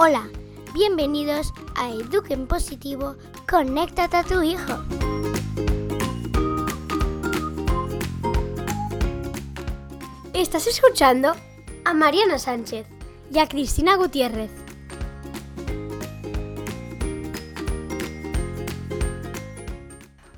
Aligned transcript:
Hola, 0.00 0.28
bienvenidos 0.74 1.52
a 1.74 1.90
Eduquen 1.90 2.46
Positivo, 2.46 3.16
conéctate 3.50 4.16
a 4.16 4.22
tu 4.22 4.42
hijo. 4.42 4.74
Estás 10.32 10.68
escuchando 10.68 11.34
a 11.84 11.94
Mariana 11.94 12.38
Sánchez 12.38 12.86
y 13.32 13.40
a 13.40 13.48
Cristina 13.48 13.96
Gutiérrez. 13.96 14.52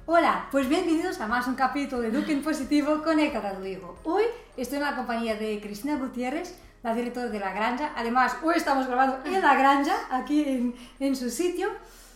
Hola, 0.06 0.48
pues 0.50 0.70
bienvenidos 0.70 1.20
a 1.20 1.27
más 1.27 1.47
un 1.47 1.55
capítulo 1.55 2.00
de 2.00 2.08
Eduquen 2.08 2.42
Positivo, 2.42 3.02
conéctate 3.05 3.47
a 3.47 3.58
tu 3.58 3.66
hijo. 3.66 3.98
Hoy 4.05 4.24
estoy 4.56 4.78
en 4.78 4.84
la 4.84 4.97
compañía 4.97 5.34
de 5.34 5.61
Cristina 5.61 5.98
Gutiérrez, 5.98 6.58
la 6.83 6.95
directora 6.95 7.29
de 7.29 7.39
La 7.39 7.52
Granja. 7.52 7.93
Además, 7.97 8.37
hoy 8.43 8.55
estamos 8.57 8.87
grabando 8.87 9.19
en 9.25 9.41
La 9.41 9.55
Granja, 9.55 9.95
aquí 10.11 10.45
en, 10.45 10.75
en 10.98 11.16
su 11.16 11.30
sitio. 11.30 11.69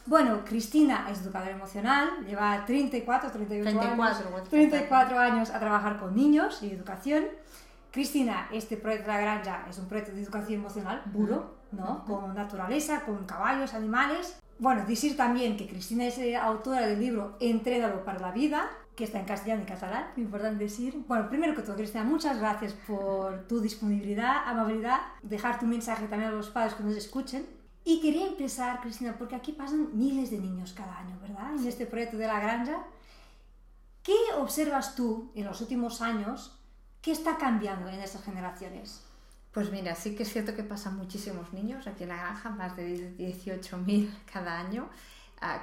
Bueno, 0.07 0.45
Cristina 0.45 1.07
es 1.11 1.23
educadora 1.23 1.53
emocional, 1.53 2.11
lleva 2.27 2.65
34, 2.67 3.31
38 3.31 3.79
34, 3.79 4.05
años, 4.05 4.49
34 4.51 5.19
años 5.19 5.51
a 5.51 5.59
trabajar 5.59 5.99
con 5.99 6.15
niños 6.15 6.63
y 6.63 6.71
educación. 6.71 7.25
Cristina, 7.91 8.49
este 8.53 8.77
proyecto 8.77 9.11
de 9.11 9.17
La 9.17 9.23
Granja 9.23 9.67
es 9.71 9.79
un 9.79 9.87
proyecto 9.87 10.13
de 10.13 10.23
educación 10.23 10.61
emocional 10.61 11.03
puro, 11.13 11.55
¿no? 11.73 12.05
Con 12.05 12.35
naturaleza, 12.35 13.03
con 13.05 13.25
caballos, 13.25 13.73
animales. 13.73 14.39
Bueno, 14.59 14.85
decir 14.87 15.17
también 15.17 15.57
que 15.57 15.67
Cristina 15.67 16.05
es 16.05 16.19
eh, 16.19 16.37
autora 16.37 16.87
del 16.87 17.01
libro 17.01 17.37
Entrénalo 17.41 18.05
para 18.05 18.19
la 18.19 18.31
vida, 18.31 18.69
que 18.97 19.05
está 19.05 19.19
en 19.19 19.27
castellano 19.27 19.63
y 19.63 19.67
catalán, 19.67 20.07
importante 20.17 20.65
decir. 20.65 21.05
Bueno, 21.09 21.29
primero 21.29 21.55
que 21.55 21.63
todo, 21.63 21.77
Cristina, 21.77 22.05
muchas 22.05 22.39
gracias 22.39 22.73
por 22.87 23.47
tu 23.49 23.61
disponibilidad, 23.61 24.47
amabilidad, 24.47 25.01
dejar 25.23 25.59
tu 25.59 25.67
mensaje 25.67 26.07
también 26.07 26.31
a 26.31 26.35
los 26.35 26.51
padres 26.51 26.75
que 26.75 26.85
nos 26.85 26.97
escuchen. 26.97 27.47
Y 27.85 28.01
quería 28.01 28.27
empezar, 28.27 28.81
Cristina, 28.81 29.17
porque 29.19 29.35
aquí 29.35 29.53
pasan 29.53 29.97
miles 29.97 30.31
de 30.31 30.39
niños 30.39 30.73
cada 30.73 30.99
año, 30.99 31.19
¿verdad? 31.21 31.55
En 31.55 31.67
este 31.67 31.87
proyecto 31.87 32.17
de 32.17 32.27
la 32.27 32.41
granja. 32.41 32.85
¿Qué 34.03 34.17
observas 34.39 34.95
tú 34.95 35.33
en 35.35 35.45
los 35.45 35.61
últimos 35.61 36.01
años? 36.01 36.59
¿Qué 37.03 37.13
está 37.13 37.37
cambiando 37.37 37.89
en 37.89 38.01
esas 38.01 38.23
generaciones? 38.23 39.03
Pues 39.53 39.71
mira, 39.71 39.95
sí 39.95 40.17
que 40.17 40.25
es 40.25 40.33
cierto 40.33 40.55
que 40.55 40.65
pasan 40.65 40.97
muchísimos 40.97 41.53
niños 41.53 41.87
aquí 41.87 42.05
en 42.05 42.09
la 42.11 42.17
granja, 42.17 42.51
más 42.51 42.77
de 42.77 43.17
18.000 43.17 44.11
cada 44.33 44.59
año, 44.59 44.89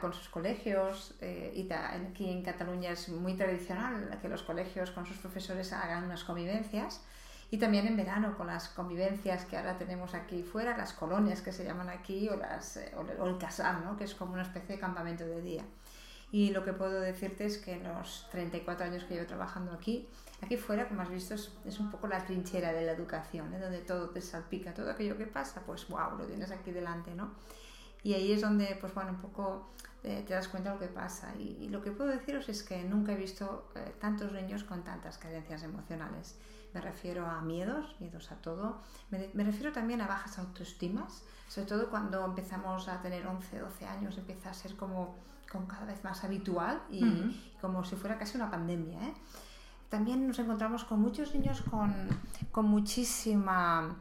con 0.01 0.13
sus 0.13 0.29
colegios. 0.29 1.13
eh, 1.21 1.51
y 1.55 1.71
aquí 1.71 2.29
en 2.29 2.43
Cataluña 2.43 2.91
es 2.91 3.09
muy 3.09 3.33
tradicional 3.35 4.17
que 4.21 4.29
los 4.29 4.43
colegios 4.43 4.91
con 4.91 5.05
sus 5.05 5.17
profesores 5.17 5.73
hagan 5.73 6.03
unas 6.03 6.23
convivencias. 6.23 7.01
Y 7.53 7.57
también 7.57 7.85
en 7.85 7.97
verano 7.97 8.37
con 8.37 8.47
las 8.47 8.69
convivencias 8.69 9.43
que 9.43 9.57
ahora 9.57 9.77
tenemos 9.77 10.13
aquí 10.13 10.41
fuera, 10.41 10.77
las 10.77 10.93
colonias 10.93 11.41
que 11.41 11.51
se 11.51 11.65
llaman 11.65 11.89
aquí, 11.89 12.29
o, 12.29 12.37
las, 12.37 12.77
eh, 12.77 12.93
o 13.19 13.25
el- 13.27 13.37
casal, 13.37 13.83
¿no? 13.83 13.97
que 13.97 14.05
es 14.05 14.15
como 14.15 14.33
una 14.33 14.43
especie 14.43 14.75
de 14.75 14.79
campamento 14.79 15.25
de 15.25 15.41
día. 15.41 15.63
Y 16.31 16.51
lo 16.51 16.63
que 16.63 16.71
puedo 16.71 17.01
decirte 17.01 17.45
es 17.45 17.57
que 17.57 17.73
en 17.73 17.83
los 17.83 18.29
34 18.31 18.85
años 18.85 19.03
que 19.03 19.15
llevo 19.15 19.27
trabajando 19.27 19.73
aquí, 19.73 20.07
aquí 20.41 20.55
fuera, 20.55 20.87
como 20.87 21.01
has 21.01 21.09
visto, 21.09 21.33
es, 21.33 21.51
es 21.65 21.77
un 21.81 21.91
poco 21.91 22.07
la 22.07 22.23
trinchera 22.23 22.71
de 22.71 22.85
la 22.85 22.93
educación, 22.93 23.53
¿eh? 23.53 23.59
donde 23.59 23.79
todo 23.79 24.11
te 24.11 24.21
salpica, 24.21 24.73
todo 24.73 24.89
aquello 24.89 25.17
que 25.17 25.27
pasa, 25.27 25.61
pues 25.65 25.85
wow, 25.89 26.17
lo 26.17 26.25
tienes 26.25 26.51
aquí 26.51 26.71
delante, 26.71 27.13
¿no? 27.13 27.31
Y 28.03 28.13
ahí 28.13 28.31
es 28.31 28.41
donde, 28.41 28.77
pues 28.79 28.93
bueno, 28.93 29.11
un 29.11 29.17
poco 29.17 29.69
eh, 30.03 30.23
te 30.27 30.33
das 30.33 30.47
cuenta 30.47 30.69
de 30.69 30.75
lo 30.75 30.81
que 30.81 30.87
pasa. 30.87 31.33
Y, 31.37 31.57
y 31.61 31.69
lo 31.69 31.81
que 31.81 31.91
puedo 31.91 32.09
deciros 32.09 32.49
es 32.49 32.63
que 32.63 32.83
nunca 32.83 33.13
he 33.13 33.15
visto 33.15 33.69
eh, 33.75 33.93
tantos 33.99 34.31
niños 34.31 34.63
con 34.63 34.83
tantas 34.83 35.17
carencias 35.17 35.63
emocionales. 35.63 36.35
Me 36.73 36.81
refiero 36.81 37.27
a 37.27 37.41
miedos, 37.41 37.95
miedos 37.99 38.31
a 38.31 38.35
todo. 38.35 38.79
Me, 39.11 39.29
me 39.33 39.43
refiero 39.43 39.71
también 39.71 40.01
a 40.01 40.07
bajas 40.07 40.39
autoestimas, 40.39 41.23
sobre 41.47 41.67
todo 41.67 41.89
cuando 41.89 42.23
empezamos 42.25 42.87
a 42.87 43.01
tener 43.01 43.27
11, 43.27 43.59
12 43.59 43.85
años, 43.85 44.17
empieza 44.17 44.49
a 44.49 44.53
ser 44.53 44.75
como, 44.75 45.15
como 45.51 45.67
cada 45.67 45.85
vez 45.85 46.03
más 46.03 46.23
habitual 46.23 46.81
y 46.89 47.03
Ujú. 47.03 47.31
como 47.59 47.83
si 47.83 47.95
fuera 47.97 48.17
casi 48.17 48.37
una 48.37 48.49
pandemia. 48.49 48.99
¿eh? 49.03 49.13
También 49.89 50.25
nos 50.25 50.39
encontramos 50.39 50.85
con 50.85 51.01
muchos 51.01 51.35
niños 51.35 51.61
con, 51.69 51.93
con 52.51 52.65
muchísima 52.65 53.97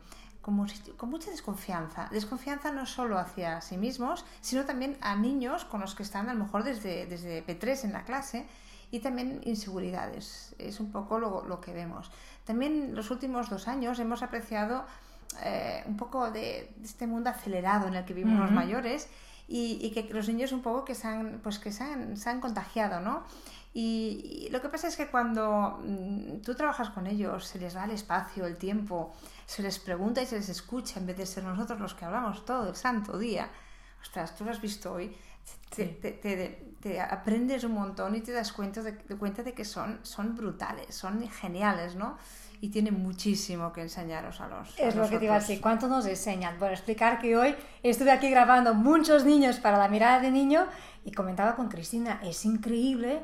con, 0.96 1.10
mucha 1.10 1.30
desconfianza. 1.30 2.08
Desconfianza 2.10 2.72
no 2.72 2.86
solo 2.86 3.18
hacia 3.18 3.60
sí 3.60 3.76
mismos, 3.76 4.24
sino 4.40 4.64
también 4.64 4.96
a 5.00 5.16
niños 5.16 5.64
con 5.64 5.80
los 5.80 5.94
que 5.94 6.02
están 6.02 6.28
a 6.28 6.34
lo 6.34 6.44
mejor 6.44 6.64
desde, 6.64 7.06
desde 7.06 7.44
P3 7.46 7.84
en 7.84 7.92
la 7.92 8.04
clase 8.04 8.46
y 8.90 9.00
también 9.00 9.40
inseguridades. 9.44 10.54
Es 10.58 10.80
un 10.80 10.90
poco 10.90 11.18
lo, 11.18 11.44
lo 11.44 11.60
que 11.60 11.72
vemos. 11.72 12.10
También 12.44 12.94
los 12.94 13.10
últimos 13.10 13.48
dos 13.48 13.68
años 13.68 13.98
hemos 14.00 14.22
apreciado 14.22 14.84
eh, 15.44 15.82
un 15.86 15.96
poco 15.96 16.30
de, 16.30 16.72
de 16.76 16.84
este 16.84 17.06
mundo 17.06 17.30
acelerado 17.30 17.86
en 17.86 17.94
el 17.94 18.04
que 18.04 18.14
vivimos 18.14 18.40
los 18.40 18.50
Ujú. 18.50 18.56
mayores 18.56 19.08
y, 19.46 19.78
y 19.80 19.90
que 19.90 20.12
los 20.12 20.28
niños 20.28 20.52
un 20.52 20.62
poco 20.62 20.84
que 20.84 20.94
se 20.94 21.06
han, 21.06 21.40
pues 21.42 21.58
que 21.58 21.72
se 21.72 21.84
han, 21.84 22.16
se 22.16 22.30
han 22.30 22.40
contagiado, 22.40 23.00
¿no? 23.00 23.22
Y, 23.72 24.48
lo 24.50 24.60
que 24.60 24.68
pasa 24.68 24.88
es 24.88 24.96
que 24.96 25.06
cuando 25.06 25.78
mm, 25.84 26.40
tú 26.42 26.54
trabajas 26.54 26.90
con 26.90 27.06
ellos, 27.06 27.46
se 27.46 27.58
les 27.60 27.74
da 27.74 27.84
el 27.84 27.92
espacio, 27.92 28.44
el 28.46 28.56
tiempo, 28.56 29.12
se 29.46 29.62
les 29.62 29.78
pregunta 29.78 30.20
y 30.22 30.26
se 30.26 30.36
les 30.36 30.48
escucha 30.48 30.98
en 30.98 31.06
vez 31.06 31.16
de 31.16 31.26
ser 31.26 31.44
nosotros 31.44 31.78
los 31.78 31.94
que 31.94 32.04
hablamos 32.04 32.44
todo 32.44 32.68
el 32.68 32.74
santo 32.76 33.16
día. 33.18 33.48
Ostras, 34.02 34.34
tú 34.34 34.44
lo 34.44 34.50
has 34.50 34.60
visto 34.60 34.92
hoy, 34.92 35.14
te, 35.74 35.84
Sí. 35.86 35.98
te- 36.02 36.12
te- 36.12 36.66
te 36.80 37.00
aprendes 37.00 37.62
un 37.64 37.72
montón 37.74 38.14
y 38.16 38.22
te 38.22 38.32
das 38.32 38.52
cuenta 38.52 38.82
de, 38.82 38.92
de 38.92 39.16
cuenta 39.16 39.42
de 39.42 39.52
que 39.52 39.64
son, 39.64 40.00
son 40.02 40.34
brutales, 40.34 40.94
son 40.94 41.28
geniales, 41.28 41.94
¿no? 41.94 42.16
Y 42.62 42.70
tienen 42.70 43.00
muchísimo 43.02 43.72
que 43.72 43.82
enseñaros 43.82 44.40
a 44.40 44.48
los. 44.48 44.78
Es 44.78 44.94
a 44.96 44.98
lo 44.98 45.08
que 45.08 45.18
te 45.18 45.26
iba 45.26 45.36
a 45.36 45.40
decir. 45.40 45.60
¿Cuánto 45.60 45.86
nos 45.88 46.06
enseñan? 46.06 46.58
Bueno, 46.58 46.74
explicar 46.74 47.18
que 47.20 47.36
hoy 47.36 47.54
estuve 47.82 48.10
aquí 48.10 48.30
grabando 48.30 48.74
muchos 48.74 49.24
niños 49.24 49.58
para 49.58 49.78
la 49.78 49.88
mirada 49.88 50.20
de 50.20 50.30
niño 50.30 50.66
y 51.04 51.12
comentaba 51.12 51.54
con 51.54 51.68
Cristina, 51.68 52.20
es 52.24 52.44
increíble 52.44 53.20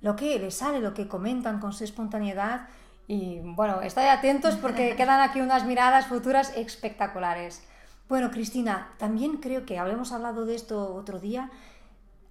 lo 0.00 0.16
que 0.16 0.38
les 0.38 0.54
sale, 0.54 0.80
lo 0.80 0.94
que 0.94 1.08
comentan 1.08 1.60
con 1.60 1.72
su 1.72 1.84
espontaneidad 1.84 2.68
y 3.06 3.40
bueno, 3.40 3.80
estad 3.80 4.08
atentos 4.08 4.56
porque 4.56 4.94
quedan 4.96 5.20
aquí 5.20 5.40
unas 5.40 5.64
miradas 5.64 6.06
futuras 6.06 6.52
espectaculares. 6.56 7.62
Bueno, 8.08 8.30
Cristina, 8.30 8.92
también 8.98 9.38
creo 9.38 9.66
que 9.66 9.78
habíamos 9.78 10.12
hablado 10.12 10.46
de 10.46 10.54
esto 10.54 10.94
otro 10.94 11.18
día. 11.18 11.50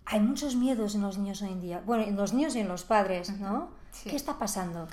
Hay 0.06 0.20
muchos 0.22 0.56
miedos 0.56 0.96
en 0.96 1.02
los 1.02 1.18
niños 1.18 1.42
hoy 1.42 1.52
en 1.52 1.62
día. 1.62 1.82
Bueno, 1.86 2.04
en 2.04 2.16
los 2.16 2.34
niños 2.34 2.56
y 2.56 2.60
en 2.60 2.68
los 2.68 2.84
padres, 2.84 3.40
¿no? 3.40 3.70
Sí. 3.92 4.10
¿Qué 4.10 4.16
está 4.16 4.40
pasando? 4.40 4.88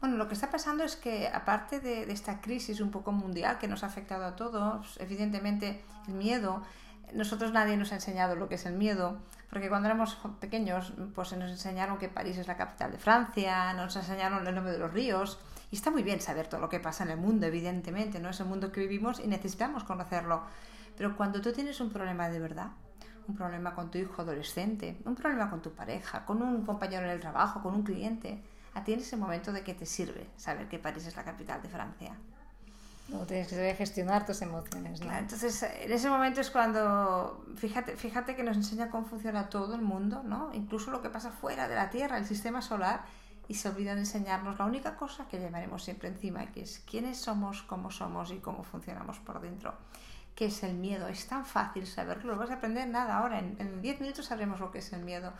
Bueno, 0.00 0.16
lo 0.16 0.26
que 0.28 0.34
está 0.34 0.50
pasando 0.50 0.84
es 0.84 0.96
que 0.96 1.28
aparte 1.28 1.80
de, 1.80 2.06
de 2.06 2.12
esta 2.12 2.40
crisis 2.40 2.80
un 2.80 2.90
poco 2.90 3.12
mundial 3.12 3.58
que 3.58 3.68
nos 3.68 3.84
ha 3.84 3.86
afectado 3.86 4.24
a 4.24 4.36
todos, 4.36 4.96
evidentemente 5.00 5.84
el 6.08 6.14
miedo, 6.14 6.62
nosotros 7.12 7.52
nadie 7.52 7.76
nos 7.76 7.92
ha 7.92 7.96
enseñado 7.96 8.36
lo 8.36 8.48
que 8.48 8.54
es 8.54 8.66
el 8.66 8.74
miedo, 8.74 9.18
porque 9.50 9.68
cuando 9.68 9.86
éramos 9.86 10.16
pequeños 10.40 10.92
pues 11.14 11.32
nos 11.32 11.50
enseñaron 11.50 11.98
que 11.98 12.08
París 12.08 12.38
es 12.38 12.48
la 12.48 12.56
capital 12.56 12.92
de 12.92 12.98
Francia, 12.98 13.72
nos 13.74 13.94
enseñaron 13.96 14.46
el 14.46 14.54
nombre 14.54 14.72
de 14.72 14.78
los 14.78 14.92
ríos, 14.92 15.38
y 15.70 15.76
está 15.76 15.90
muy 15.90 16.02
bien 16.02 16.20
saber 16.20 16.46
todo 16.46 16.60
lo 16.60 16.68
que 16.68 16.80
pasa 16.80 17.04
en 17.04 17.10
el 17.10 17.16
mundo, 17.16 17.46
evidentemente, 17.46 18.20
no 18.20 18.30
es 18.30 18.40
el 18.40 18.46
mundo 18.46 18.72
que 18.72 18.80
vivimos 18.80 19.20
y 19.20 19.26
necesitamos 19.26 19.84
conocerlo, 19.84 20.42
pero 20.96 21.16
cuando 21.16 21.40
tú 21.40 21.52
tienes 21.52 21.80
un 21.80 21.90
problema 21.90 22.28
de 22.28 22.38
verdad, 22.38 22.68
un 23.26 23.34
problema 23.34 23.74
con 23.74 23.90
tu 23.90 23.98
hijo 23.98 24.22
adolescente, 24.22 25.00
un 25.04 25.14
problema 25.14 25.50
con 25.50 25.62
tu 25.62 25.72
pareja, 25.72 26.24
con 26.24 26.42
un 26.42 26.64
compañero 26.64 27.04
en 27.04 27.10
el 27.10 27.20
trabajo, 27.20 27.62
con 27.62 27.74
un 27.74 27.82
cliente, 27.82 28.42
a 28.74 28.84
ti 28.84 28.92
en 28.92 29.00
ese 29.00 29.16
momento 29.16 29.52
de 29.52 29.62
qué 29.62 29.74
te 29.74 29.86
sirve 29.86 30.26
saber 30.36 30.68
que 30.68 30.78
París 30.78 31.06
es 31.06 31.16
la 31.16 31.24
capital 31.24 31.62
de 31.62 31.68
Francia. 31.68 32.16
No, 33.08 33.26
tienes 33.26 33.48
que 33.48 33.54
saber 33.54 33.76
gestionar 33.76 34.24
tus 34.24 34.40
emociones, 34.40 35.00
entonces, 35.02 35.62
en 35.62 35.92
ese 35.92 36.08
momento 36.08 36.40
es 36.40 36.50
cuando, 36.50 37.44
fíjate, 37.56 37.96
fíjate 37.98 38.34
que 38.34 38.42
nos 38.42 38.56
enseña 38.56 38.88
cómo 38.88 39.04
funciona 39.04 39.50
todo 39.50 39.74
el 39.74 39.82
mundo, 39.82 40.22
¿no? 40.22 40.50
incluso 40.54 40.90
lo 40.90 41.02
que 41.02 41.10
pasa 41.10 41.30
fuera 41.30 41.68
de 41.68 41.74
la 41.74 41.90
Tierra, 41.90 42.16
el 42.16 42.24
sistema 42.24 42.62
solar, 42.62 43.04
y 43.46 43.54
se 43.54 43.68
olvidan 43.68 43.96
de 43.96 44.02
enseñarnos 44.02 44.58
la 44.58 44.64
única 44.64 44.96
cosa 44.96 45.28
que 45.28 45.38
llevaremos 45.38 45.84
siempre 45.84 46.08
encima, 46.08 46.46
que 46.46 46.62
es 46.62 46.82
quiénes 46.90 47.18
somos, 47.18 47.62
cómo 47.62 47.90
somos 47.90 48.30
y 48.30 48.38
cómo 48.38 48.64
funcionamos 48.64 49.18
por 49.18 49.38
dentro. 49.42 49.74
¿Qué 50.34 50.46
es 50.46 50.62
el 50.62 50.74
miedo? 50.74 51.06
Es 51.06 51.26
tan 51.26 51.44
fácil 51.44 51.86
saberlo, 51.86 52.32
lo 52.32 52.38
vas 52.38 52.50
a 52.50 52.54
aprender 52.54 52.88
nada 52.88 53.18
ahora, 53.18 53.38
en 53.38 53.82
10 53.82 54.00
minutos 54.00 54.24
sabremos 54.24 54.60
lo 54.60 54.70
que 54.70 54.78
es 54.78 54.92
el 54.94 55.04
miedo, 55.04 55.34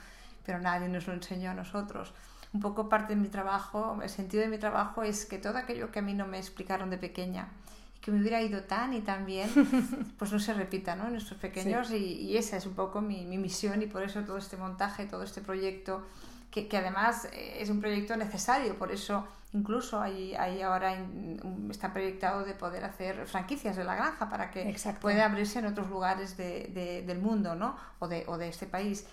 pero 0.45 0.59
nadie 0.59 0.89
nos 0.89 1.07
lo 1.07 1.15
enseñó 1.15 1.51
a 1.51 1.55
nosotros. 1.55 2.13
Un 2.55 2.61
poco 2.61 2.89
parte 2.89 3.15
de 3.15 3.21
mi 3.21 3.29
trabajo, 3.29 3.99
el 4.03 4.09
sentido 4.09 4.43
de 4.43 4.49
mi 4.49 4.59
trabajo 4.59 5.03
es 5.03 5.27
que 5.27 5.39
todo 5.39 5.59
aquello 5.59 5.91
que 5.91 5.99
a 5.99 6.03
mí 6.03 6.15
no 6.15 6.27
me 6.27 6.39
explicaron 6.39 6.89
de 6.89 6.97
pequeña 6.99 7.49
y 7.97 8.01
que 8.01 8.13
me 8.13 8.21
hubiera 8.21 8.41
ido 8.41 8.63
tan 8.63 8.93
y 8.95 9.01
tan 9.01 9.27
bien, 9.27 9.51
pues 10.19 10.33
no 10.33 10.39
se 10.39 10.55
repita 10.55 10.95
¿no? 10.95 11.07
en 11.07 11.13
nuestros 11.15 11.41
pequeños 11.41 11.91
y, 11.91 11.97
y 11.97 12.37
esa 12.37 12.57
es 12.57 12.65
un 12.67 12.75
poco 12.75 13.01
mi, 13.01 13.27
mi 13.27 13.39
misión 13.39 13.83
y 13.83 13.87
por 13.87 14.03
eso 14.05 14.21
todo 14.23 14.39
este 14.39 14.57
montaje, 14.57 15.07
todo 15.07 15.25
este 15.25 15.41
proyecto, 15.41 16.07
que, 16.53 16.69
que 16.69 16.77
además 16.79 17.25
eh, 17.33 17.57
es 17.61 17.69
un 17.71 17.81
proyecto 17.81 18.17
necesario, 18.17 18.79
por 18.79 18.93
eso 18.93 19.27
incluso 19.53 20.01
hay, 20.01 20.35
hay 20.37 20.63
ahora 20.63 20.95
in- 20.95 21.69
está 21.71 21.93
proyectado 21.93 22.45
de 22.45 22.55
poder 22.55 22.85
hacer 22.85 23.27
franquicias 23.27 23.75
de 23.77 23.83
la 23.83 23.97
granja 23.97 24.29
para 24.29 24.53
que 24.53 24.69
Exacto. 24.71 25.01
pueda 25.01 25.27
abrirse 25.27 25.59
en 25.59 25.67
otros 25.67 25.89
lugares 25.91 26.37
de- 26.37 26.71
de- 26.73 27.03
del 27.03 27.19
mundo 27.21 27.57
¿no? 27.57 27.77
o, 27.99 28.07
de, 28.07 28.25
o 28.29 28.39
de 28.39 28.49
este 28.49 28.67
país. 28.67 29.07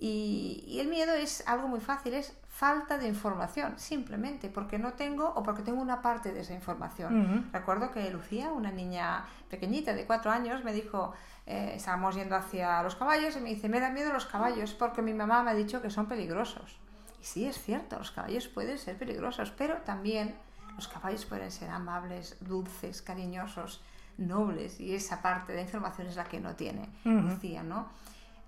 Y, 0.00 0.64
y, 0.66 0.78
el 0.78 0.86
miedo 0.86 1.12
es 1.12 1.42
algo 1.48 1.66
muy 1.66 1.80
fácil, 1.80 2.14
es 2.14 2.32
falta 2.48 2.98
de 2.98 3.08
información, 3.08 3.74
simplemente 3.78 4.48
porque 4.48 4.78
no 4.78 4.92
tengo 4.92 5.28
o 5.28 5.42
porque 5.42 5.62
tengo 5.62 5.80
una 5.80 6.00
parte 6.02 6.32
de 6.32 6.40
esa 6.40 6.54
información. 6.54 7.48
Recuerdo 7.52 7.90
que 7.90 8.08
Lucía, 8.10 8.52
una 8.52 8.70
niña 8.70 9.24
pequeñita 9.50 9.94
de 9.94 10.06
cuatro 10.06 10.30
años, 10.30 10.62
me 10.64 10.72
dijo, 10.72 11.14
eh, 11.46 11.72
estábamos 11.76 12.14
yendo 12.14 12.36
hacia 12.36 12.82
los 12.82 12.94
caballos 12.94 13.36
y 13.36 13.40
me 13.40 13.50
dice, 13.50 13.68
me 13.68 13.80
da 13.80 13.90
miedo 13.90 14.12
los 14.12 14.26
caballos 14.26 14.74
porque 14.74 15.02
mi 15.02 15.14
mamá 15.14 15.42
me 15.42 15.50
ha 15.52 15.54
dicho 15.54 15.80
que 15.82 15.90
son 15.90 16.06
peligrosos. 16.06 16.78
Y 17.20 17.24
sí, 17.24 17.46
es 17.46 17.60
cierto, 17.60 17.98
los 17.98 18.10
caballos 18.10 18.48
pueden 18.48 18.78
ser 18.78 18.96
peligrosos, 18.96 19.52
pero 19.56 19.78
también 19.78 20.34
los 20.76 20.88
caballos 20.88 21.24
pueden 21.26 21.50
ser 21.50 21.70
amables, 21.70 22.36
dulces, 22.40 23.02
cariñosos, 23.02 23.82
nobles, 24.16 24.80
y 24.80 24.94
esa 24.94 25.22
parte 25.22 25.52
de 25.52 25.62
información 25.62 26.08
es 26.08 26.16
la 26.16 26.24
que 26.24 26.40
no 26.40 26.54
tiene 26.54 26.88
Lucía, 27.04 27.62
¿no? 27.62 27.88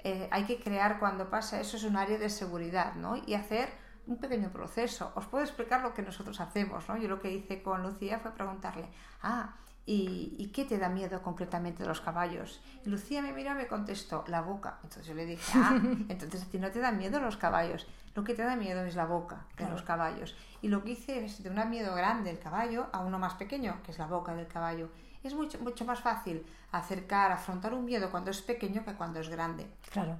Eh, 0.03 0.29
hay 0.31 0.45
que 0.45 0.59
crear 0.59 0.99
cuando 0.99 1.29
pasa 1.29 1.61
eso, 1.61 1.77
es 1.77 1.85
un 1.85 1.97
área 1.97 2.19
de 2.19 2.31
seguridad, 2.31 2.95
¿no? 2.95 3.17
Y 3.17 3.35
hacer 3.35 3.69
un 4.07 4.17
pequeño 4.17 4.51
proceso. 4.51 5.13
Os 5.15 5.27
puedo 5.27 5.45
explicar 5.45 5.83
lo 5.83 5.95
que 5.95 6.03
nosotros 6.03 6.41
hacemos, 6.41 6.89
¿no? 6.89 6.97
Yo 6.97 7.09
lo 7.09 7.21
que 7.21 7.31
hice 7.31 7.63
con 7.63 7.83
Lucía 7.83 8.19
fue 8.19 8.33
preguntarle, 8.33 8.89
ah, 9.23 9.55
¿y, 9.87 10.51
qué 10.55 10.65
te 10.65 10.79
da 10.79 10.89
miedo 10.89 11.23
concretamente 11.23 11.83
de 11.83 11.89
los 11.89 12.01
caballos? 12.01 12.61
Y 12.85 12.89
Lucía 12.89 13.23
me 13.23 13.33
miró 13.33 13.53
y 13.53 13.55
me 13.55 13.67
contestó, 13.67 14.25
la 14.27 14.41
boca. 14.41 14.79
Entonces 14.83 15.07
yo 15.07 15.15
le 15.15 15.27
dije, 15.27 15.53
ah, 15.55 15.79
entonces 16.09 16.43
a 16.43 16.47
ti 16.47 16.59
no 16.59 16.71
te 16.71 16.81
da 16.81 16.93
miedo 16.93 17.21
los 17.21 17.37
caballos, 17.37 17.87
lo 18.15 18.25
que 18.25 18.35
te 18.35 18.43
da 18.43 18.57
miedo 18.57 18.85
es 18.85 18.97
la 18.97 19.07
boca 19.07 19.47
de 19.57 19.69
los 19.69 19.83
caballos. 19.83 20.37
Y 20.63 20.69
lo 20.69 20.83
que 20.83 20.93
hice 20.93 21.25
es 21.25 21.43
de 21.43 21.51
un 21.51 21.71
miedo 21.71 21.95
grande 21.95 22.31
el 22.31 22.39
caballo 22.39 22.89
a 22.93 23.01
uno 23.01 23.19
más 23.19 23.35
pequeño, 23.35 23.83
que 23.85 23.93
es 23.93 23.99
la 23.99 24.07
boca 24.07 24.35
del 24.35 24.49
caballo. 24.49 24.91
Es 25.23 25.35
mucho, 25.35 25.59
mucho 25.59 25.85
más 25.85 26.01
fácil 26.01 26.45
acercar, 26.73 27.33
afrontar 27.33 27.75
un 27.75 27.85
miedo 27.85 28.11
cuando 28.11 28.31
es 28.31 28.41
pequeño 28.43 28.85
que 28.85 28.95
cuando 28.95 29.21
es 29.21 29.29
grande. 29.29 29.67
Claro. 29.91 30.19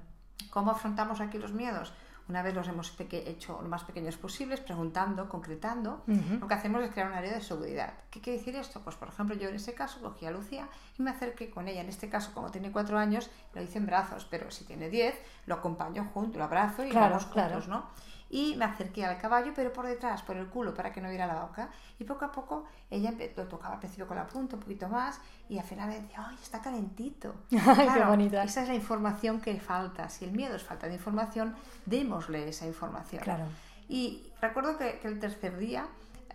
¿Cómo 0.49 0.71
afrontamos 0.71 1.21
aquí 1.21 1.37
los 1.37 1.53
miedos? 1.53 1.93
Una 2.29 2.43
vez 2.43 2.53
los 2.53 2.67
hemos 2.67 2.95
hecho 2.99 3.59
lo 3.61 3.67
más 3.67 3.83
pequeños 3.83 4.15
posibles, 4.15 4.61
preguntando, 4.61 5.27
concretando, 5.27 6.03
lo 6.39 6.47
que 6.47 6.53
hacemos 6.53 6.81
es 6.83 6.91
crear 6.91 7.07
un 7.07 7.17
área 7.17 7.33
de 7.33 7.41
seguridad. 7.41 7.93
¿Qué 8.09 8.21
quiere 8.21 8.39
decir 8.39 8.55
esto? 8.55 8.79
Pues, 8.81 8.95
por 8.95 9.09
ejemplo, 9.09 9.35
yo 9.35 9.49
en 9.49 9.55
este 9.55 9.73
caso 9.73 9.99
cogí 10.01 10.25
a 10.25 10.31
Lucía 10.31 10.69
y 10.97 11.03
me 11.03 11.11
acerqué 11.11 11.49
con 11.49 11.67
ella. 11.67 11.81
En 11.81 11.89
este 11.89 12.09
caso, 12.09 12.31
como 12.33 12.49
tiene 12.49 12.71
cuatro 12.71 12.97
años, 12.97 13.29
lo 13.53 13.61
hice 13.61 13.79
en 13.79 13.85
brazos, 13.85 14.25
pero 14.29 14.49
si 14.49 14.63
tiene 14.63 14.89
diez, 14.89 15.15
lo 15.45 15.55
acompaño 15.55 16.09
junto, 16.13 16.37
lo 16.37 16.45
abrazo 16.45 16.85
y 16.85 16.93
vamos 16.93 17.25
juntos, 17.25 17.67
¿no? 17.67 17.87
Y 18.33 18.55
me 18.55 18.63
acerqué 18.63 19.05
al 19.05 19.17
caballo, 19.17 19.51
pero 19.53 19.73
por 19.73 19.85
detrás, 19.85 20.21
por 20.21 20.37
el 20.37 20.47
culo, 20.47 20.73
para 20.73 20.93
que 20.93 21.01
no 21.01 21.09
viera 21.09 21.27
la 21.27 21.41
boca. 21.41 21.69
Y 21.99 22.05
poco 22.05 22.23
a 22.23 22.31
poco 22.31 22.65
ella 22.89 23.13
lo 23.35 23.47
tocaba 23.47 23.73
al 23.73 23.79
principio 23.79 24.07
con 24.07 24.15
la 24.15 24.25
punta, 24.25 24.55
un 24.55 24.61
poquito 24.61 24.87
más, 24.87 25.19
y 25.49 25.59
al 25.59 25.65
final 25.65 25.89
me 25.89 25.99
decía, 25.99 26.25
¡ay, 26.29 26.37
está 26.41 26.61
calentito! 26.61 27.35
¡Qué 27.49 28.05
bonita! 28.07 28.41
Esa 28.43 28.61
es 28.63 28.69
la 28.69 28.73
información 28.73 29.41
que 29.41 29.59
falta. 29.59 30.07
Si 30.07 30.23
el 30.23 30.31
miedo 30.31 30.55
es 30.55 30.63
falta 30.63 30.87
de 30.87 30.93
información, 30.93 31.55
démosle 31.85 32.47
esa 32.47 32.65
información. 32.65 33.21
Claro. 33.21 33.43
Y 33.89 34.31
recuerdo 34.39 34.77
que, 34.77 35.01
el 35.03 35.19
tercer 35.19 35.57
día, 35.57 35.87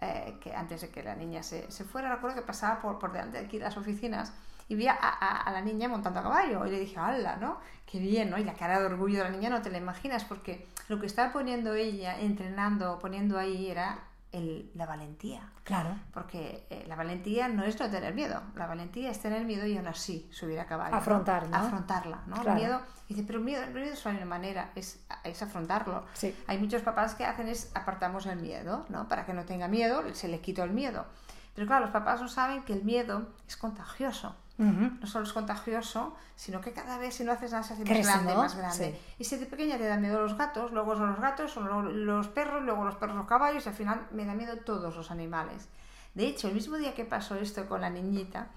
eh, 0.02 0.36
que 0.42 0.54
antes 0.54 0.82
de 0.82 0.90
que 0.90 1.02
la 1.02 1.14
niña 1.14 1.42
se, 1.42 1.70
se, 1.72 1.84
fuera, 1.84 2.14
recuerdo 2.14 2.36
que 2.36 2.42
pasaba 2.42 2.78
por, 2.82 2.98
por 2.98 3.12
delante 3.12 3.38
de 3.38 3.46
aquí 3.46 3.58
las 3.58 3.78
oficinas 3.78 4.34
y 4.68 4.74
vi 4.74 4.88
a, 4.88 4.94
a, 4.94 5.50
la 5.52 5.60
niña 5.60 5.88
montando 5.88 6.20
a 6.20 6.22
caballo 6.22 6.66
y 6.66 6.70
le 6.70 6.80
dije, 6.80 6.98
¡hala! 6.98 7.36
¿no? 7.36 7.58
¡Qué 7.86 7.98
bien! 7.98 8.30
¿no? 8.30 8.38
Y 8.38 8.44
la 8.44 8.54
cara 8.54 8.80
de 8.80 8.86
orgullo 8.86 9.18
de 9.18 9.24
la 9.24 9.30
niña 9.30 9.50
no 9.50 9.62
te 9.62 9.70
la 9.70 9.78
imaginas 9.78 10.24
porque 10.24 10.66
lo 10.88 10.98
que 11.00 11.06
estaba 11.06 11.32
poniendo 11.32 11.74
ella, 11.74 12.18
entrenando, 12.18 12.98
poniendo 12.98 13.38
ahí 13.38 13.70
era 13.70 14.00
el, 14.32 14.70
la 14.74 14.86
valentía. 14.86 15.50
Claro. 15.64 15.96
Porque 16.12 16.66
eh, 16.70 16.84
la 16.88 16.96
valentía 16.96 17.48
no 17.48 17.64
es 17.64 17.78
no 17.78 17.88
tener 17.90 18.14
miedo. 18.14 18.42
La 18.54 18.66
valentía 18.66 19.10
es 19.10 19.20
tener 19.20 19.44
miedo 19.44 19.66
y 19.66 19.76
aún 19.76 19.86
así 19.86 20.28
subir 20.32 20.58
a 20.58 20.66
caballo. 20.66 20.96
Afrontar, 20.96 21.48
¿no? 21.48 21.56
Afrontarla, 21.56 22.22
¿no? 22.26 22.42
El 22.42 22.54
miedo, 22.54 22.80
dice, 23.08 23.22
pero 23.24 23.38
el 23.38 23.44
miedo, 23.44 23.62
el 23.62 23.72
miedo 23.72 23.96
solo 23.96 24.16
hay 24.16 24.22
una 24.22 24.30
manera, 24.30 24.72
es, 24.74 25.00
es 25.24 25.42
afrontarlo. 25.42 26.04
Sí. 26.14 26.34
Hay 26.46 26.58
muchos 26.58 26.82
papás 26.82 27.14
que 27.14 27.24
hacen 27.24 27.48
es 27.48 27.70
apartamos 27.74 28.26
el 28.26 28.40
miedo, 28.40 28.84
¿no? 28.88 29.08
Para 29.08 29.24
que 29.24 29.32
no 29.32 29.44
tenga 29.44 29.68
miedo, 29.68 30.02
se 30.12 30.28
le 30.28 30.40
quito 30.40 30.64
el 30.64 30.70
miedo. 30.70 31.06
Pero 31.54 31.66
claro, 31.66 31.86
los 31.86 31.92
papás 31.92 32.20
no 32.20 32.28
saben 32.28 32.62
que 32.64 32.74
el 32.74 32.84
miedo 32.84 33.28
es 33.48 33.56
contagioso. 33.56 34.36
No 34.58 35.06
solo 35.06 35.26
es 35.26 35.32
contagioso, 35.32 36.16
sino 36.34 36.62
que 36.62 36.72
cada 36.72 36.96
vez 36.96 37.14
si 37.14 37.24
no 37.24 37.32
haces 37.32 37.52
nada 37.52 37.62
se 37.62 37.74
hace 37.74 37.84
más 37.84 38.06
grande, 38.06 38.34
más 38.34 38.56
grande. 38.56 38.98
Y 39.18 39.24
si 39.24 39.36
de 39.36 39.46
pequeña 39.46 39.76
te 39.76 39.86
dan 39.86 40.00
miedo 40.00 40.20
los 40.20 40.36
gatos, 40.36 40.72
luego 40.72 40.96
son 40.96 41.10
los 41.10 41.20
gatos, 41.20 41.52
son 41.52 42.06
los 42.06 42.28
perros, 42.28 42.62
luego 42.62 42.84
los 42.84 42.96
perros 42.96 43.16
los 43.16 43.26
caballos 43.26 43.66
y 43.66 43.68
al 43.68 43.74
final 43.74 44.06
me 44.12 44.24
da 44.24 44.34
miedo 44.34 44.56
todos 44.58 44.96
los 44.96 45.10
animales. 45.10 45.68
De 46.14 46.26
hecho, 46.26 46.48
el 46.48 46.54
mismo 46.54 46.76
día 46.76 46.94
que 46.94 47.04
pasó 47.04 47.34
esto 47.34 47.68
con 47.68 47.82
la 47.82 47.90
niñita, 47.90 48.48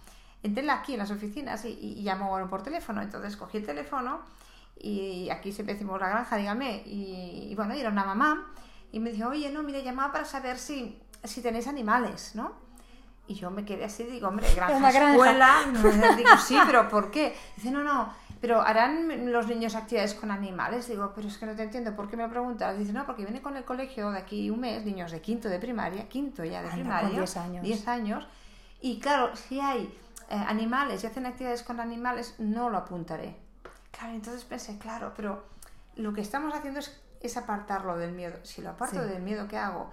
entré 0.41 0.69
aquí 0.71 0.93
en 0.93 0.99
las 0.99 1.11
oficinas 1.11 1.65
y, 1.65 1.69
y, 1.69 2.03
llamó 2.03 2.47
por 2.49 2.63
teléfono. 2.63 3.01
Entonces 3.01 3.35
cogí 3.35 3.57
el 3.57 3.65
teléfono 3.65 4.21
y 4.79 5.29
aquí 5.29 5.51
siempre 5.51 5.73
decimos 5.73 5.99
la 5.99 6.09
granja, 6.09 6.37
dígame. 6.37 6.83
Y, 6.85 7.53
bueno, 7.55 7.73
era 7.73 7.89
una 7.89 8.05
mamá 8.05 8.53
y 8.91 8.99
me 8.99 9.11
dijo, 9.11 9.29
oye, 9.29 9.51
no, 9.51 9.61
mire, 9.61 9.83
llamaba 9.83 10.13
para 10.13 10.25
saber 10.25 10.57
si, 10.57 11.01
si 11.23 11.41
tenéis 11.41 11.67
animales, 11.67 12.31
¿no? 12.35 12.68
Y 13.29 13.35
yo 13.35 13.51
me 13.51 13.63
quedé 13.63 13.85
así, 13.85 14.03
digo, 14.05 14.27
hombre, 14.27 14.47
granja, 14.55 14.89
escuela. 14.89 15.57
digo, 16.17 16.29
sí, 16.43 16.57
pero 16.65 16.89
¿por 16.89 17.11
qué? 17.11 17.37
Dice, 17.55 17.69
no, 17.69 17.83
no, 17.83 18.11
pero 18.41 18.59
¿harán 18.59 19.31
los 19.31 19.45
niños 19.45 19.75
actividades 19.75 20.15
con 20.15 20.31
animales? 20.31 20.87
Digo, 20.87 21.11
pero 21.13 21.27
es 21.27 21.37
que 21.37 21.45
no 21.45 21.55
te 21.55 21.61
entiendo, 21.61 21.95
¿por 21.95 22.09
qué 22.09 22.17
me 22.17 22.27
preguntas? 22.27 22.75
Dice, 22.79 22.91
no, 22.91 23.05
porque 23.05 23.23
viene 23.23 23.39
con 23.39 23.55
el 23.55 23.63
colegio 23.63 24.09
de 24.09 24.17
aquí 24.17 24.49
un 24.49 24.61
mes, 24.61 24.83
niños 24.83 25.11
de 25.11 25.21
quinto 25.21 25.47
de 25.47 25.59
primaria, 25.59 26.09
quinto 26.09 26.43
ya 26.43 26.63
de 26.63 26.69
primaria, 26.69 27.09
10 27.09 27.37
años. 27.37 27.63
10 27.63 27.87
años. 27.87 28.27
Y 28.81 28.99
claro, 28.99 29.35
si 29.35 29.59
hay 29.59 29.95
eh, 30.29 30.45
animales 30.47 31.03
y 31.03 31.07
hacen 31.07 31.27
actividades 31.27 31.61
con 31.61 31.79
animales, 31.79 32.33
no 32.39 32.71
lo 32.71 32.79
apuntaré. 32.79 33.35
Claro, 33.91 34.15
entonces 34.15 34.43
pensé, 34.43 34.79
claro, 34.79 35.13
pero 35.15 35.43
lo 35.97 36.13
que 36.13 36.21
estamos 36.21 36.51
haciendo 36.55 36.79
es, 36.79 36.99
es 37.21 37.37
apartarlo 37.37 37.95
del 37.95 38.13
miedo. 38.13 38.37
Si 38.41 38.63
lo 38.63 38.71
aparto 38.71 39.05
del 39.05 39.21
miedo, 39.21 39.47
¿qué 39.47 39.57
hago? 39.57 39.91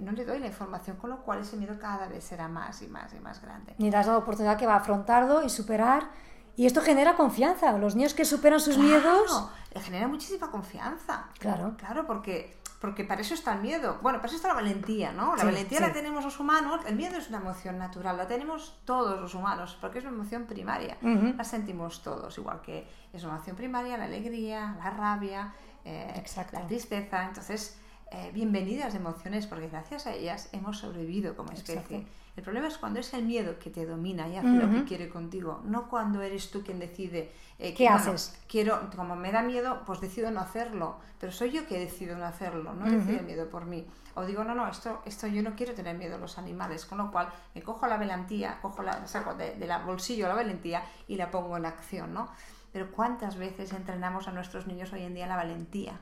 No 0.00 0.12
le 0.12 0.24
doy 0.24 0.38
la 0.38 0.46
información, 0.46 0.96
con 0.96 1.10
lo 1.10 1.22
cual 1.22 1.40
ese 1.40 1.56
miedo 1.56 1.78
cada 1.78 2.08
vez 2.08 2.24
será 2.24 2.48
más 2.48 2.82
y 2.82 2.88
más 2.88 3.12
y 3.14 3.20
más 3.20 3.40
grande. 3.40 3.74
Ni 3.78 3.90
das 3.90 4.06
la 4.06 4.18
oportunidad 4.18 4.58
que 4.58 4.66
va 4.66 4.74
a 4.74 4.78
afrontarlo 4.78 5.42
y 5.42 5.48
superar. 5.48 6.10
Y 6.56 6.64
esto 6.66 6.80
genera 6.80 7.16
confianza. 7.16 7.76
Los 7.76 7.96
niños 7.96 8.14
que 8.14 8.24
superan 8.24 8.60
sus 8.60 8.78
miedos. 8.78 9.50
Le 9.74 9.80
genera 9.80 10.08
muchísima 10.08 10.50
confianza. 10.50 11.28
Claro. 11.38 11.74
Claro, 11.76 12.06
porque, 12.06 12.56
porque 12.80 13.04
para 13.04 13.20
eso 13.20 13.34
está 13.34 13.52
el 13.54 13.60
miedo. 13.60 13.98
Bueno, 14.02 14.18
para 14.18 14.28
eso 14.28 14.36
está 14.36 14.48
la 14.48 14.54
valentía, 14.54 15.12
¿no? 15.12 15.36
La 15.36 15.44
valentía 15.44 15.80
la 15.80 15.92
tenemos 15.92 16.24
los 16.24 16.40
humanos. 16.40 16.80
El 16.86 16.96
miedo 16.96 17.18
es 17.18 17.28
una 17.28 17.38
emoción 17.38 17.78
natural. 17.78 18.16
La 18.16 18.26
tenemos 18.26 18.78
todos 18.86 19.20
los 19.20 19.34
humanos, 19.34 19.76
porque 19.80 19.98
es 19.98 20.04
una 20.04 20.14
emoción 20.14 20.44
primaria. 20.46 20.96
La 21.02 21.44
sentimos 21.44 22.02
todos, 22.02 22.38
igual 22.38 22.62
que 22.62 22.88
es 23.12 23.22
una 23.22 23.34
emoción 23.34 23.56
primaria 23.56 23.98
la 23.98 24.06
alegría, 24.06 24.76
la 24.78 24.90
rabia, 24.90 25.52
eh, 25.84 26.24
la 26.52 26.66
tristeza. 26.66 27.24
Entonces 27.24 27.78
eh, 28.12 28.30
bienvenidas 28.32 28.94
emociones 28.94 29.48
porque 29.48 29.68
gracias 29.68 30.06
a 30.06 30.14
ellas 30.14 30.48
hemos 30.52 30.78
sobrevivido 30.78 31.34
como 31.34 31.50
especie. 31.52 32.06
El 32.36 32.42
problema 32.42 32.68
es 32.68 32.78
cuando 32.78 33.00
es 33.00 33.12
el 33.14 33.24
miedo 33.24 33.58
que 33.58 33.70
te 33.70 33.84
domina 33.84 34.28
y 34.28 34.36
hace 34.36 34.48
lo 34.48 34.70
que 34.70 34.84
quiere 34.84 35.08
contigo, 35.08 35.62
no 35.64 35.88
cuando 35.88 36.22
eres 36.22 36.50
tú 36.50 36.62
quien 36.62 36.78
decide 36.78 37.32
eh, 37.58 37.74
qué 37.74 37.88
haces. 37.88 38.38
Quiero, 38.46 38.90
como 38.94 39.16
me 39.16 39.32
da 39.32 39.42
miedo, 39.42 39.82
pues 39.86 40.00
decido 40.00 40.30
no 40.30 40.40
hacerlo, 40.40 40.98
pero 41.18 41.32
soy 41.32 41.50
yo 41.50 41.66
que 41.66 41.80
decido 41.80 42.16
no 42.16 42.26
hacerlo, 42.26 42.74
no 42.74 42.84
decido 42.84 43.20
el 43.20 43.26
miedo 43.26 43.48
por 43.48 43.64
mí. 43.64 43.86
O 44.14 44.24
digo, 44.24 44.44
no, 44.44 44.54
no, 44.54 44.68
esto, 44.68 45.02
esto 45.04 45.26
yo 45.26 45.42
no 45.42 45.56
quiero 45.56 45.74
tener 45.74 45.96
miedo 45.96 46.16
a 46.16 46.18
los 46.18 46.38
animales, 46.38 46.84
con 46.84 46.98
lo 46.98 47.10
cual 47.10 47.28
me 47.54 47.62
cojo 47.62 47.86
la 47.86 47.96
valentía, 47.96 48.58
cojo 48.60 48.82
la, 48.82 49.06
saco 49.06 49.34
de, 49.34 49.56
de 49.56 49.66
la 49.66 49.78
bolsillo 49.78 50.28
la 50.28 50.34
valentía 50.34 50.84
y 51.08 51.16
la 51.16 51.30
pongo 51.30 51.56
en 51.56 51.66
acción, 51.66 52.14
¿no? 52.14 52.28
Pero 52.72 52.92
¿cuántas 52.92 53.36
veces 53.36 53.72
entrenamos 53.72 54.28
a 54.28 54.32
nuestros 54.32 54.66
niños 54.66 54.92
hoy 54.92 55.02
en 55.02 55.14
día 55.14 55.26
la 55.26 55.36
valentía? 55.36 55.98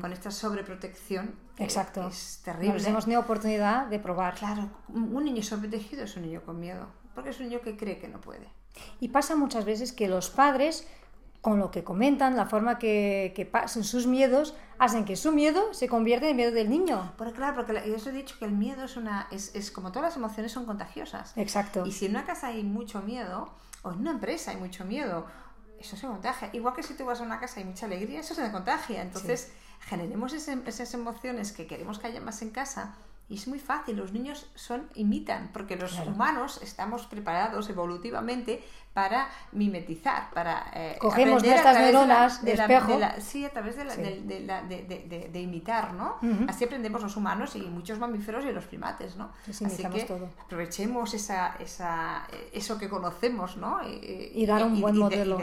Con 0.00 0.12
esta 0.12 0.30
sobreprotección. 0.30 1.34
Exacto. 1.56 2.06
Es 2.08 2.42
terrible. 2.44 2.82
No 2.82 2.88
hemos 2.88 3.06
ni 3.06 3.16
oportunidad 3.16 3.86
de 3.86 3.98
probar. 3.98 4.34
Claro, 4.34 4.68
un 4.88 5.24
niño 5.24 5.42
sobreprotegido 5.42 6.04
es 6.04 6.16
un 6.16 6.22
niño 6.22 6.42
con 6.42 6.60
miedo, 6.60 6.86
porque 7.14 7.30
es 7.30 7.40
un 7.40 7.48
niño 7.48 7.60
que 7.62 7.76
cree 7.76 7.98
que 7.98 8.08
no 8.08 8.20
puede. 8.20 8.48
Y 9.00 9.08
pasa 9.08 9.36
muchas 9.36 9.64
veces 9.64 9.92
que 9.92 10.08
los 10.08 10.30
padres, 10.30 10.86
con 11.40 11.58
lo 11.58 11.70
que 11.70 11.84
comentan, 11.84 12.36
la 12.36 12.46
forma 12.46 12.78
que, 12.78 13.32
que 13.34 13.46
pasan 13.46 13.84
sus 13.84 14.06
miedos, 14.06 14.54
hacen 14.78 15.04
que 15.04 15.16
su 15.16 15.32
miedo 15.32 15.72
se 15.74 15.88
convierta 15.88 16.28
en 16.28 16.36
miedo 16.36 16.52
del 16.52 16.70
niño. 16.70 17.12
Porque 17.16 17.34
claro, 17.34 17.56
porque 17.56 17.82
yo 17.86 17.96
os 17.96 18.06
he 18.06 18.12
dicho 18.12 18.36
que 18.38 18.44
el 18.44 18.52
miedo 18.52 18.84
es 18.84 18.96
una 18.96 19.28
es, 19.30 19.54
es 19.54 19.70
como 19.70 19.92
todas 19.92 20.10
las 20.10 20.16
emociones 20.16 20.52
son 20.52 20.66
contagiosas. 20.66 21.36
Exacto. 21.36 21.84
Y 21.86 21.92
si 21.92 22.06
en 22.06 22.12
una 22.12 22.24
casa 22.24 22.48
hay 22.48 22.62
mucho 22.62 23.02
miedo, 23.02 23.50
o 23.82 23.92
en 23.92 24.00
una 24.00 24.12
empresa 24.12 24.52
hay 24.52 24.56
mucho 24.56 24.84
miedo, 24.84 25.26
eso 25.80 25.96
se 25.96 26.06
contagia. 26.06 26.50
Igual 26.52 26.74
que 26.74 26.82
si 26.82 26.94
tú 26.94 27.04
vas 27.04 27.20
a 27.20 27.24
una 27.24 27.38
casa 27.40 27.60
y 27.60 27.62
hay 27.62 27.68
mucha 27.68 27.86
alegría, 27.86 28.20
eso 28.20 28.34
se 28.34 28.50
contagia. 28.50 29.02
Entonces, 29.02 29.52
generemos 29.80 30.32
esas 30.32 30.94
emociones 30.94 31.52
que 31.52 31.66
queremos 31.66 31.98
que 31.98 32.08
haya 32.08 32.20
más 32.20 32.42
en 32.42 32.50
casa. 32.50 32.96
Y 33.28 33.34
es 33.34 33.46
muy 33.46 33.58
fácil, 33.58 33.96
los 33.96 34.12
niños 34.12 34.46
son 34.54 34.88
imitan, 34.94 35.50
porque 35.52 35.76
los 35.76 35.98
humanos 36.00 36.60
estamos 36.62 37.06
preparados 37.06 37.68
evolutivamente 37.68 38.62
para 38.98 39.28
mimetizar, 39.52 40.30
para 40.30 40.72
eh, 40.74 40.96
cogemos 40.98 41.44
nuestras 41.44 41.78
neuronas 41.78 42.44
de, 42.44 42.54
espejo, 42.54 42.98
sí, 43.20 43.44
a 43.44 43.50
través 43.50 43.76
de, 43.76 43.84
de, 43.84 45.28
de 45.32 45.40
imitar, 45.40 45.92
¿no? 45.92 46.16
Así 46.48 46.64
aprendemos 46.64 47.02
los 47.02 47.16
humanos 47.16 47.54
y 47.54 47.60
muchos 47.60 48.00
mamíferos 48.00 48.44
y 48.44 48.50
los 48.50 48.64
primates, 48.64 49.14
¿no? 49.14 49.30
Así 49.48 49.84
que 49.84 50.02
todo. 50.02 50.28
aprovechemos 50.44 51.14
esa, 51.14 51.54
esa, 51.60 52.26
eso 52.52 52.76
que 52.76 52.88
conocemos, 52.88 53.56
¿no? 53.56 53.78
Y, 53.88 54.44
dar 54.46 54.64
un 54.64 54.80
buen 54.80 54.96
modelo. 54.96 55.38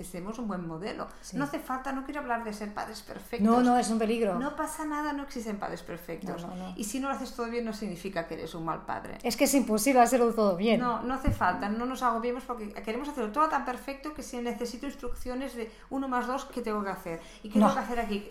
Hacemos 0.00 0.38
un 0.38 0.46
buen 0.46 0.66
modelo. 0.68 1.08
No 1.32 1.44
hace 1.44 1.58
falta, 1.58 1.90
no 1.90 2.04
quiero 2.04 2.20
hablar 2.20 2.44
de 2.44 2.52
ser 2.52 2.72
padres 2.72 3.02
perfectos. 3.02 3.40
No, 3.40 3.60
no, 3.60 3.76
es 3.76 3.90
un 3.90 3.98
peligro. 3.98 4.38
No 4.38 4.54
pasa 4.54 4.84
nada, 4.84 5.12
no 5.12 5.24
existen 5.24 5.58
padres 5.58 5.82
perfectos. 5.82 6.46
y 6.76 6.84
si 6.84 7.00
no 7.00 7.08
lo 7.08 7.14
haces 7.16 7.29
todo 7.34 7.48
bien, 7.48 7.64
no 7.64 7.72
significa 7.72 8.26
que 8.26 8.34
eres 8.34 8.54
un 8.54 8.64
mal 8.64 8.84
padre. 8.86 9.18
Es 9.22 9.36
que 9.36 9.44
es 9.44 9.54
imposible 9.54 10.00
hacerlo 10.00 10.32
todo 10.32 10.56
bien. 10.56 10.80
No, 10.80 11.02
no 11.02 11.14
hace 11.14 11.30
falta, 11.30 11.68
no 11.68 11.86
nos 11.86 12.02
agobiemos 12.02 12.44
porque 12.44 12.72
queremos 12.72 13.08
hacerlo 13.08 13.32
todo 13.32 13.48
tan 13.48 13.64
perfecto 13.64 14.14
que 14.14 14.22
si 14.22 14.38
necesito 14.38 14.86
instrucciones 14.86 15.54
de 15.54 15.70
uno 15.90 16.08
más 16.08 16.26
dos, 16.26 16.44
¿qué 16.46 16.62
tengo 16.62 16.82
que 16.82 16.90
hacer? 16.90 17.20
¿Y 17.42 17.48
qué 17.48 17.58
tengo 17.58 17.72
que 17.72 17.80
hacer 17.80 18.00
aquí? 18.00 18.24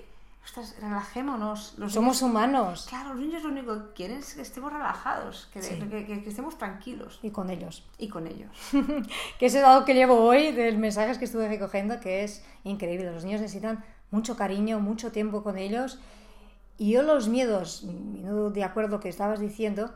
Ostras, 0.44 0.75
relajémonos. 0.82 1.75
Somos 1.89 2.22
humanos. 2.22 2.88
Claro, 2.89 3.10
los 3.10 3.20
niños 3.20 3.44
lo 3.44 3.50
único 3.50 3.75
que 3.75 3.94
quieren 3.94 4.18
es 4.20 4.34
que 4.34 4.41
estemos 4.41 4.74
relajados, 4.74 5.48
que, 5.53 5.60
que, 5.60 6.24
estemos 6.25 6.58
tranquilos. 6.58 7.20
Y 7.22 7.29
con 7.29 7.50
ellos. 7.50 7.84
Y 7.98 8.08
con 8.08 8.25
ellos. 8.25 8.50
que 9.39 9.46
eso 9.46 9.60
es 9.60 9.63
algo 9.63 9.86
que 9.86 9.94
llevo 9.94 10.15
hoy 10.15 10.51
del 10.51 10.77
mensajes 10.77 11.18
que 11.18 11.25
estuve 11.25 11.48
recogiendo, 11.48 12.00
que 12.00 12.24
es 12.24 12.44
increíble. 12.63 13.12
Los 13.12 13.25
niños 13.25 13.41
necesitan 13.41 13.84
mucho 14.12 14.36
cariño, 14.36 14.79
mucho 14.79 15.12
tiempo 15.12 15.44
con 15.44 15.58
ellos. 15.58 16.00
Y 16.79 16.91
yo 16.91 17.03
los 17.03 17.27
miedos, 17.27 17.86
de 17.86 18.63
acuerdo 18.63 19.01
que 19.01 19.09
estabas 19.09 19.41
diciendo, 19.41 19.91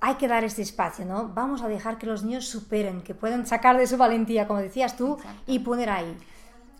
hay 0.00 0.16
que 0.16 0.26
dar 0.26 0.42
este 0.42 0.60
espacio, 0.60 1.04
¿no? 1.04 1.28
Vamos 1.28 1.62
a 1.62 1.68
dejar 1.68 1.98
que 1.98 2.06
los 2.06 2.24
niños 2.24 2.46
superen, 2.48 3.00
que 3.02 3.14
puedan 3.14 3.46
sacar 3.46 3.78
de 3.78 3.86
su 3.86 3.96
valentía, 3.96 4.48
como 4.48 4.60
decías 4.60 4.96
tú, 4.96 5.18
y 5.46 5.60
poner 5.60 5.88
ahí. 5.88 6.16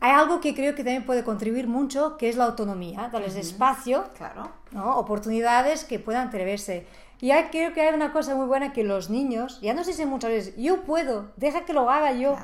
Hay 0.00 0.10
algo 0.10 0.40
que 0.40 0.54
creo 0.54 0.74
que 0.74 0.82
también 0.82 1.06
puede 1.06 1.24
contribuir 1.24 1.68
mucho, 1.68 2.16
que 2.18 2.28
es 2.28 2.36
la 2.36 2.44
autonomía, 2.44 3.08
darles 3.10 3.36
espacio, 3.36 4.04
claro. 4.16 4.50
¿no? 4.72 4.96
oportunidades 4.96 5.84
que 5.84 5.98
puedan 5.98 6.28
atreverse. 6.28 6.86
Y 7.20 7.30
hay, 7.30 7.44
creo 7.44 7.72
que 7.72 7.80
hay 7.80 7.94
una 7.94 8.12
cosa 8.12 8.34
muy 8.34 8.46
buena 8.46 8.72
que 8.72 8.84
los 8.84 9.08
niños, 9.10 9.60
ya 9.62 9.72
nos 9.74 9.86
dicen 9.86 10.08
muchas 10.08 10.30
veces, 10.30 10.56
yo 10.56 10.82
puedo, 10.82 11.30
deja 11.36 11.64
que 11.64 11.72
lo 11.72 11.88
haga 11.88 12.12
yo. 12.12 12.36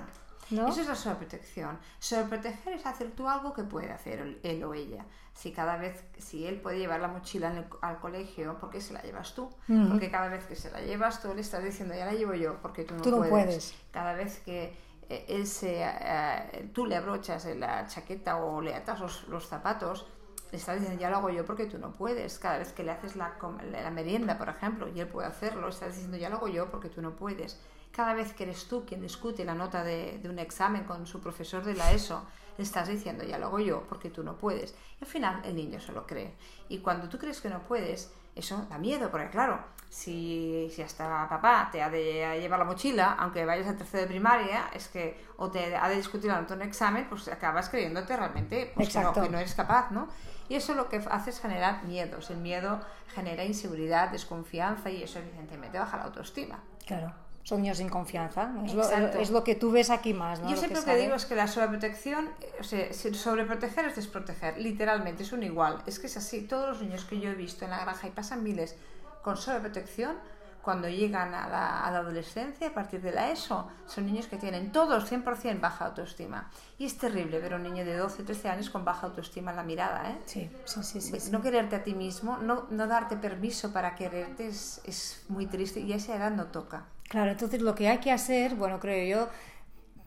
¿No? 0.52 0.68
Eso 0.68 0.82
es 0.82 0.88
la 0.88 0.94
sobreprotección. 0.94 1.78
Sobreproteger 1.99 2.75
es 2.75 2.87
hacer 2.87 3.11
tú 3.12 3.28
algo 3.28 3.52
que 3.52 3.64
puede 3.64 3.90
hacer 3.90 4.38
él 4.42 4.64
o 4.64 4.75
ella 4.75 5.04
si 5.35 5.50
cada 5.50 5.76
vez, 5.76 6.04
si 6.18 6.47
él 6.47 6.61
puede 6.61 6.78
llevar 6.78 7.00
la 7.00 7.09
mochila 7.09 7.64
al 7.80 7.99
colegio, 8.00 8.59
¿por 8.59 8.71
qué 8.71 8.80
se 8.80 8.92
la 8.92 9.02
llevas 9.02 9.35
tú? 9.35 9.50
Porque 9.88 10.11
cada 10.11 10.28
vez 10.28 10.44
que 10.44 10.56
se 10.56 10.71
la 10.71 10.80
llevas 10.80 11.23
tú 11.23 11.35
le 11.35 11.40
estás 11.40 11.64
diciendo, 11.64 11.94
ya 11.94 12.04
la 12.04 12.12
llevo 12.12 12.35
yo, 12.35 12.59
porque 12.61 12.85
tú 12.85 12.94
no, 12.94 13.28
puedes. 13.28 13.75
Cada 13.90 14.14
vez 14.14 14.40
que 14.40 14.76
eh, 15.09 15.25
él 15.28 15.47
se, 15.47 15.82
eh, 15.82 16.71
tú 16.73 16.87
le 16.87 16.97
abrochas 16.97 17.47
la 17.56 17.87
chaqueta 17.87 18.37
o 18.37 18.61
le 18.61 18.75
atas 18.75 19.00
los, 19.00 19.49
zapatos, 19.49 20.06
le 20.50 20.59
estás 20.59 20.78
diciendo, 20.78 21.00
ya 21.00 21.09
lo 21.09 21.16
hago 21.16 21.30
yo 21.30 21.47
porque 21.47 21.64
tú 21.64 21.78
no 21.78 21.92
puedes. 21.92 22.38
Cada 22.38 22.59
vez 22.59 22.73
que 22.73 22.85
le 22.85 22.92
haces 22.92 23.16
la, 23.16 23.37
la 23.71 23.90
merienda, 23.90 24.37
por 24.37 24.50
ejemplo, 24.50 24.88
y 24.88 25.00
él 25.00 25.09
puede 25.09 25.28
hacerlo, 25.28 25.68
estás 25.68 25.94
diciendo, 25.94 26.18
ya 26.18 26.28
lo 26.28 26.37
hago 26.37 26.49
yo 26.49 26.71
porque 26.71 26.90
tú 26.90 27.00
no 27.00 27.16
puedes. 27.16 27.59
Cada 27.93 28.15
vez 28.15 28.33
que 28.33 28.45
eres 28.45 28.67
tú 28.67 28.85
quien 28.87 29.01
discute 29.01 29.45
la 29.45 29.55
nota 29.55 29.85
de, 29.85 30.19
de 30.19 30.29
un 30.29 30.39
examen 30.39 30.85
con 30.85 31.07
su 31.07 31.21
profesor 31.21 31.63
de 31.63 31.75
la 31.75 31.93
ESO, 31.93 32.25
le 32.57 32.65
estás 32.65 32.89
diciendo, 32.89 33.25
ya 33.25 33.39
lo 33.39 33.47
hago 33.47 33.61
yo, 33.61 33.85
porque 33.89 34.11
tú 34.11 34.23
no 34.23 34.37
puedes. 34.37 34.75
Y 35.01 35.05
al 35.05 35.11
final 35.11 35.41
el 35.45 35.55
niño 35.55 35.81
se 35.81 35.93
lo 35.93 36.07
cree. 36.07 36.35
Y 36.69 36.79
cuando 36.79 37.09
tú 37.09 37.19
crees 37.19 37.41
que 37.41 37.49
no 37.49 37.61
puedes, 37.61 38.13
eso 38.35 38.67
da 38.69 38.79
miedo, 38.79 39.11
porque 39.11 39.29
claro, 39.31 39.59
si, 39.89 40.71
si 40.75 40.83
hasta 40.83 41.29
papá 41.29 41.69
te 41.71 41.83
ha 41.83 41.91
de 41.91 42.39
llevar 42.41 42.59
la 42.59 42.65
mochila, 42.65 43.17
aunque 43.19 43.45
vayas 43.45 43.69
a 43.69 43.77
tercero 43.77 44.03
de 44.03 44.09
primaria, 44.09 44.71
es 44.73 44.89
que 44.89 45.23
o 45.37 45.51
te 45.51 45.77
ha 45.77 45.89
de 45.89 45.97
discutir 45.97 46.31
ante 46.31 46.55
un 46.55 46.63
examen, 46.63 47.07
pues 47.09 47.29
acabas 47.29 47.69
creyéndote 47.69 48.17
realmente 48.17 48.73
pues, 48.75 48.89
que, 48.91 49.01
no, 49.01 49.13
que, 49.13 49.29
no, 49.29 49.39
eres 49.39 49.55
capaz, 49.55 49.91
¿no? 49.91 50.09
Y 50.49 50.55
eso 50.55 50.75
lo 50.75 50.89
que 50.89 50.97
hace 51.11 51.31
es 51.31 51.41
generar 51.41 51.85
miedos. 51.85 52.31
El 52.31 52.39
miedo 52.39 52.81
genera 53.15 53.45
inseguridad, 53.45 54.11
desconfianza 54.11 54.91
y 54.91 55.03
eso 55.03 55.19
evidentemente 55.19 55.79
baja 55.79 55.97
la 55.97 56.05
autoestima. 56.05 56.59
Claro 56.87 57.13
son 57.45 57.63
niños 57.63 57.79
sin 57.79 57.89
confianza. 57.89 58.53
Es 58.65 58.75
lo, 58.75 58.89
es 58.89 59.31
lo, 59.31 59.43
que 59.45 59.55
tú 59.55 59.73
ves 59.73 59.91
aquí 59.91 60.15
más. 60.15 60.41
¿no? 60.41 60.49
Yo 60.49 60.57
siempre 60.57 60.81
lo 60.81 60.87
que, 60.87 60.97
digo 60.97 61.15
es 61.15 61.27
que 61.27 61.35
la 61.35 61.49
sobreprotección, 61.49 62.31
o 62.61 62.65
sea, 62.65 62.93
sobreproteger 62.93 63.87
es 63.87 63.97
desproteger, 63.97 64.59
literalmente, 64.59 65.25
es 65.25 65.33
un 65.33 65.43
igual. 65.43 65.83
Es 65.87 65.99
que 65.99 66.07
es 66.07 66.17
así. 66.17 66.43
Todos 66.43 66.69
los 66.69 66.83
niños 66.83 67.05
que 67.05 67.19
yo 67.19 67.31
he 67.31 67.35
visto 67.35 67.65
en 67.65 67.73
la 67.73 67.81
granja 67.81 68.07
y 68.07 68.11
pasan 68.11 68.45
miles 68.45 68.77
con 69.23 69.37
sobreprotección, 69.37 70.17
cuando 70.62 70.88
llegan 70.88 71.35
a 71.35 71.49
la, 71.49 71.85
a 71.85 71.90
la, 71.90 71.99
adolescencia, 71.99 72.69
a 72.69 72.73
partir 72.73 73.02
de 73.02 73.12
la 73.12 73.31
ESO, 73.31 73.69
son 73.87 74.07
niños 74.07 74.26
que 74.26 74.37
tienen 74.37 74.71
todos 74.71 75.11
100% 75.11 75.61
baja 75.61 75.87
autoestima. 75.87 76.49
Y 76.78 76.87
es 76.87 76.97
terrible 76.97 77.40
ver 77.40 77.54
a 77.54 77.57
un 77.57 77.64
niño 77.64 77.85
de 77.85 77.97
12, 77.97 78.23
13 78.23 78.49
años 78.49 78.71
con 78.71 78.85
baja 78.85 79.09
autoestima 79.09 79.50
en 79.50 79.57
la 79.57 79.64
mirada. 79.64 80.11
¿eh? 80.11 80.19
Sí, 80.25 80.50
sí, 80.64 80.83
sí, 80.83 81.00
sí, 81.00 81.31
No 81.31 81.42
quererte 81.42 81.76
a 81.76 81.83
ti 81.83 81.95
mismo, 81.95 82.38
no, 82.38 82.66
no 82.71 82.87
darte 82.87 83.16
permiso 83.16 83.73
para 83.73 83.95
quererte 83.97 84.47
es, 84.47 84.81
es 84.85 85.25
muy 85.28 85.47
triste 85.47 85.81
y 85.81 85.92
a 85.92 85.97
esa 85.97 86.14
edad 86.14 86.31
no 86.31 86.47
toca. 86.47 86.85
Claro, 87.09 87.33
entonces 87.33 87.61
lo 87.61 87.75
que 87.75 87.88
hay 87.88 87.99
que 87.99 88.12
hacer, 88.12 88.54
bueno, 88.54 88.78
creo 88.78 89.28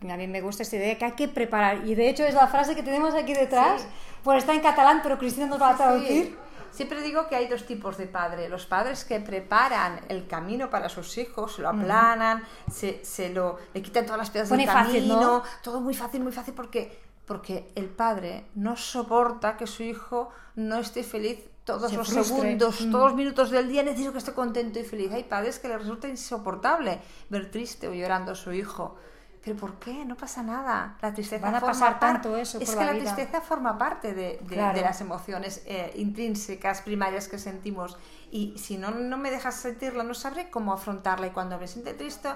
yo, 0.01 0.11
a 0.11 0.17
mí 0.17 0.27
me 0.27 0.41
gusta 0.41 0.63
esta 0.63 0.77
idea, 0.77 0.97
que 0.97 1.05
hay 1.05 1.11
que 1.11 1.27
preparar, 1.27 1.85
y 1.85 1.95
de 1.95 2.09
hecho 2.09 2.23
es 2.23 2.33
la 2.33 2.47
frase 2.47 2.75
que 2.75 2.83
tenemos 2.83 3.13
aquí 3.13 3.33
detrás, 3.33 3.85
pues 4.23 4.39
está 4.39 4.53
en 4.53 4.61
catalán, 4.61 5.01
pero 5.03 5.17
Cristina 5.17 5.47
nos 5.47 5.61
va 5.61 5.71
a 5.71 5.75
traducir. 5.75 6.44
Siempre 6.75 7.01
digo 7.01 7.27
que 7.27 7.37
hay 7.37 7.47
dos 7.47 7.65
tipos 7.65 7.97
de 7.97 8.05
padre. 8.05 8.49
Los 8.49 8.65
padres 8.65 9.05
que 9.05 9.21
preparan 9.21 10.01
el 10.09 10.27
camino 10.27 10.69
para 10.69 10.89
sus 10.89 11.17
hijos, 11.17 11.57
lo 11.57 11.69
aplanan, 11.69 12.43
se, 12.69 12.99
se, 13.05 13.29
lo, 13.29 13.57
le 13.73 13.81
quitan 13.81 14.05
todas 14.05 14.17
las 14.17 14.29
piedras 14.29 14.49
del 14.49 14.65
camino, 14.65 15.41
todo 15.63 15.79
muy 15.79 15.93
fácil, 15.93 16.21
muy 16.21 16.33
fácil, 16.33 16.53
porque, 16.53 16.99
porque 17.25 17.71
el 17.75 17.85
padre 17.85 18.47
no 18.55 18.75
soporta 18.75 19.55
que 19.55 19.67
su 19.67 19.83
hijo 19.83 20.31
no 20.55 20.79
esté 20.79 21.03
feliz 21.03 21.39
todos 21.63 21.93
los 21.93 22.09
segundos, 22.09 22.81
mm. 22.81 22.91
todos 22.91 23.05
los 23.05 23.15
minutos 23.15 23.51
del 23.51 23.69
día 23.69 23.81
necesito 23.81 24.11
que 24.11 24.17
esté 24.17 24.33
contento 24.33 24.77
y 24.77 24.83
feliz. 24.83 25.13
Hay 25.13 25.23
padres 25.23 25.59
que 25.59 25.69
les 25.69 25.79
resulta 25.79 26.09
insoportable 26.09 26.99
ver 27.29 27.49
triste 27.49 27.87
o 27.87 27.93
llorando 27.93 28.33
a 28.33 28.35
su 28.35 28.51
hijo. 28.51 28.97
¿Pero 29.45 29.57
por 29.57 29.75
qué? 29.75 30.03
No 30.05 30.17
pasa 30.17 30.41
nada. 30.41 30.97
La 31.03 31.13
tristeza 31.13 31.45
Van 31.45 31.53
a 31.53 31.61
pasar 31.61 31.99
tanto 31.99 32.35
eso 32.35 32.59
Es 32.59 32.71
que 32.71 32.83
la, 32.83 32.93
tristeza 32.93 33.41
forma 33.41 33.77
parte 33.77 34.15
de, 34.15 34.39
de, 34.41 34.55
las 34.57 35.01
emociones 35.01 35.61
eh, 35.67 35.93
intrínsecas, 35.97 36.81
primarias 36.81 37.27
que 37.27 37.37
sentimos. 37.37 37.95
Y 38.31 38.57
si 38.57 38.77
no, 38.77 38.89
no 38.89 39.17
me 39.17 39.29
dejas 39.29 39.55
sentirla, 39.55 40.03
no 40.03 40.15
sabré 40.15 40.49
cómo 40.49 40.73
afrontarla. 40.73 41.27
Y 41.27 41.29
cuando 41.29 41.59
me 41.59 41.67
siente 41.67 41.93
triste, 41.93 42.29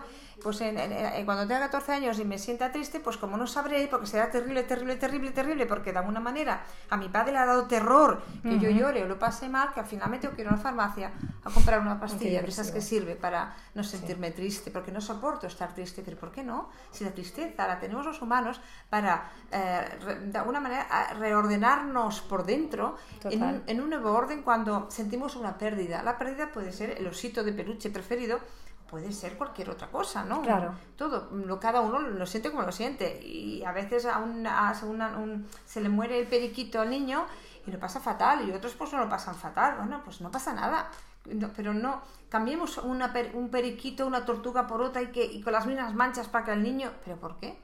pues 0.44 0.62
en, 0.62 0.78
cuando 1.26 1.48
tenga 1.48 1.62
14 1.62 1.94
años 1.94 2.20
y 2.20 2.26
me 2.26 2.38
sienta 2.38 2.72
triste, 2.72 3.00
pues 3.00 3.18
como 3.18 3.38
no 3.38 3.48
sabré, 3.48 3.88
porque 3.88 4.06
será 4.06 4.30
terrible, 4.30 4.62
terrible, 4.62 4.96
terrible, 4.96 5.32
terrible, 5.32 5.66
porque 5.66 5.92
de 5.92 5.98
alguna 5.98 6.20
manera 6.20 6.62
a 6.92 6.96
mi 6.96 7.10
padre 7.10 7.32
le 7.32 7.40
ha 7.40 7.48
dado 7.48 7.66
terror 7.66 8.22
que 8.44 8.60
yo 8.60 8.70
llore 8.70 9.04
o 9.04 9.08
lo 9.08 9.18
pase 9.18 9.50
mal, 9.50 9.74
que 9.74 9.80
al 9.80 9.88
final 9.88 10.12
me 10.12 10.20
tengo 10.20 10.36
que 10.36 10.44
ir 10.44 10.48
a 10.48 10.52
una 10.52 10.62
farmacia 10.62 11.12
a 11.44 11.50
comprar 11.50 11.80
una 11.80 12.00
pastilla 12.00 12.42
de 12.42 12.48
esas 12.48 12.72
que 12.72 12.82
sirve 12.82 13.16
para 13.16 13.56
no 13.74 13.84
sentirme 13.84 14.32
triste, 14.32 14.72
porque 14.72 14.92
no 14.92 15.02
soporto 15.02 15.48
estar 15.48 15.74
triste. 15.74 16.02
Pero 16.04 16.18
¿por 16.18 16.32
qué 16.32 16.44
no? 16.44 16.70
Si 16.92 17.04
la 17.04 17.12
tristeza 17.12 17.68
la 17.68 17.80
tenemos 17.80 18.06
los 18.06 18.22
humanos 18.22 18.60
para, 18.90 19.32
eh, 19.52 20.20
de 20.26 20.38
alguna 20.38 20.60
manera, 20.60 21.14
reordenarnos 21.18 22.22
por 22.22 22.46
dentro 22.46 22.98
en 23.24 23.44
un, 23.44 23.64
en 23.68 23.82
un 23.82 23.90
nuevo 23.90 24.12
orden 24.12 24.44
cuando 24.44 24.88
sentimos 24.90 25.36
una 25.36 25.58
pérdida. 25.58 26.04
La 26.04 26.18
pérdida 26.18 26.52
puede 26.52 26.72
ser 26.72 26.92
el 26.92 27.08
osito 27.08 27.44
de 27.44 27.54
peluche 27.54 27.90
preferido, 27.90 28.40
puede 28.90 29.12
ser 29.12 29.38
cualquier 29.38 29.70
otra 29.70 29.88
cosa, 29.88 30.24
¿no? 30.24 30.42
Claro. 30.42 30.74
Todo, 30.98 31.30
lo, 31.32 31.60
cada 31.60 31.82
uno 31.82 32.00
lo 32.00 32.26
siente 32.26 32.50
como 32.50 32.64
lo 32.64 32.72
siente. 32.72 33.22
Y 33.24 33.64
a 33.64 33.72
veces 33.72 34.06
a, 34.06 34.74
se 35.66 35.82
le 35.82 35.90
muere 35.90 36.20
el 36.20 36.28
periquito 36.28 36.82
al 36.82 36.90
niño 36.90 37.26
y 37.66 37.72
lo 37.72 37.80
pasa 37.80 38.00
fatal, 38.00 38.48
y 38.48 38.52
otros 38.52 38.74
pues 38.74 38.92
no 38.94 39.00
lo 39.00 39.10
pasan 39.10 39.36
fatal. 39.36 39.76
Bueno, 39.78 40.02
pues 40.04 40.22
no 40.22 40.32
pasa 40.32 40.54
nada. 40.54 40.90
Pero 41.56 41.74
no, 41.74 42.02
cambiemos 42.30 42.78
una, 42.78 43.14
un 43.34 43.50
periquito, 43.50 44.08
una 44.08 44.26
tortuga 44.26 44.68
por 44.68 44.82
otra 44.82 45.02
y, 45.02 45.08
que, 45.08 45.24
y 45.24 45.42
con 45.42 45.54
las 45.54 45.66
mismas 45.66 45.94
manchas 45.94 46.28
para 46.28 46.46
que 46.46 46.52
el 46.54 46.64
niño... 46.64 46.92
¿Pero 47.04 47.18
por 47.18 47.40
qué? 47.40 47.60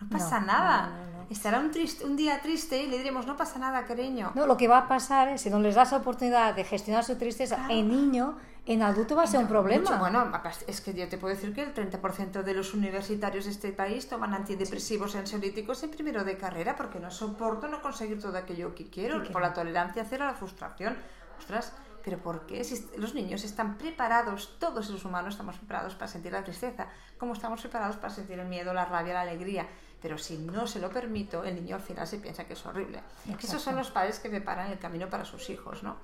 No 0.00 0.08
pasa 0.08 0.40
nada. 0.40 0.92
Estará 1.28 1.60
un, 1.60 1.70
triste, 1.70 2.04
un 2.04 2.16
día 2.16 2.40
triste 2.40 2.82
y 2.82 2.88
le 2.88 2.98
diremos, 2.98 3.26
no 3.26 3.36
pasa 3.36 3.58
nada, 3.58 3.84
cariño. 3.84 4.32
No, 4.34 4.46
lo 4.46 4.56
que 4.56 4.66
va 4.66 4.78
a 4.78 4.88
pasar 4.88 5.28
es, 5.28 5.42
si 5.42 5.50
no 5.50 5.60
les 5.60 5.74
das 5.74 5.92
la 5.92 5.98
oportunidad 5.98 6.54
de 6.54 6.64
gestionar 6.64 7.04
su 7.04 7.16
tristeza, 7.16 7.66
el 7.68 7.88
niño 7.88 8.36
en 8.66 8.82
adulto 8.82 9.14
va 9.14 9.24
a 9.24 9.26
ser 9.26 9.40
un 9.40 9.46
problema. 9.46 9.96
bueno, 9.98 10.32
es 10.66 10.80
que 10.80 10.94
yo 10.94 11.08
te 11.08 11.18
puedo 11.18 11.34
decir 11.34 11.54
que 11.54 11.62
el 11.62 11.74
30% 11.74 12.42
de 12.42 12.54
los 12.54 12.74
universitarios 12.74 13.44
de 13.44 13.50
este 13.50 13.72
país 13.72 14.08
toman 14.08 14.34
antidepresivos 14.34 15.14
ansiolíticos 15.16 15.82
en 15.82 15.90
primero 15.90 16.24
de 16.24 16.36
carrera 16.36 16.76
porque 16.76 16.98
no 16.98 17.10
soporto 17.10 17.68
no 17.68 17.80
conseguir 17.82 18.20
todo 18.20 18.36
aquello 18.36 18.74
que 18.74 18.88
quiero, 18.88 19.22
por 19.32 19.42
la 19.42 19.52
tolerancia 19.52 20.04
cero 20.08 20.24
a 20.24 20.28
la 20.28 20.34
frustración. 20.34 20.96
Ostras, 21.38 21.72
pero 22.04 22.18
¿por 22.18 22.46
qué? 22.46 22.64
Si 22.64 22.88
los 22.96 23.14
niños 23.14 23.44
están 23.44 23.78
preparados, 23.78 24.56
todos 24.58 24.90
los 24.90 25.04
humanos 25.04 25.34
estamos 25.34 25.56
preparados 25.56 25.94
para 25.94 26.08
sentir 26.08 26.32
la 26.32 26.44
tristeza, 26.44 26.88
como 27.18 27.34
estamos 27.34 27.60
preparados 27.60 27.96
para 27.96 28.12
sentir 28.12 28.38
el 28.38 28.48
miedo, 28.48 28.72
la 28.74 28.84
rabia, 28.84 29.14
la 29.14 29.22
alegría. 29.22 29.68
Pero 30.02 30.16
si 30.16 30.38
no 30.38 30.66
se 30.66 30.80
lo 30.80 30.90
permito, 30.90 31.44
el 31.44 31.54
niño 31.54 31.76
al 31.76 31.82
final 31.82 32.06
se 32.06 32.18
piensa 32.18 32.44
que 32.44 32.54
es 32.54 32.66
horrible. 32.66 33.02
Esos 33.42 33.60
son 33.60 33.76
los 33.76 33.90
padres 33.90 34.18
que 34.18 34.30
preparan 34.30 34.70
el 34.70 34.78
camino 34.78 35.08
para 35.08 35.24
sus 35.24 35.50
hijos, 35.50 35.82
¿no? 35.82 35.96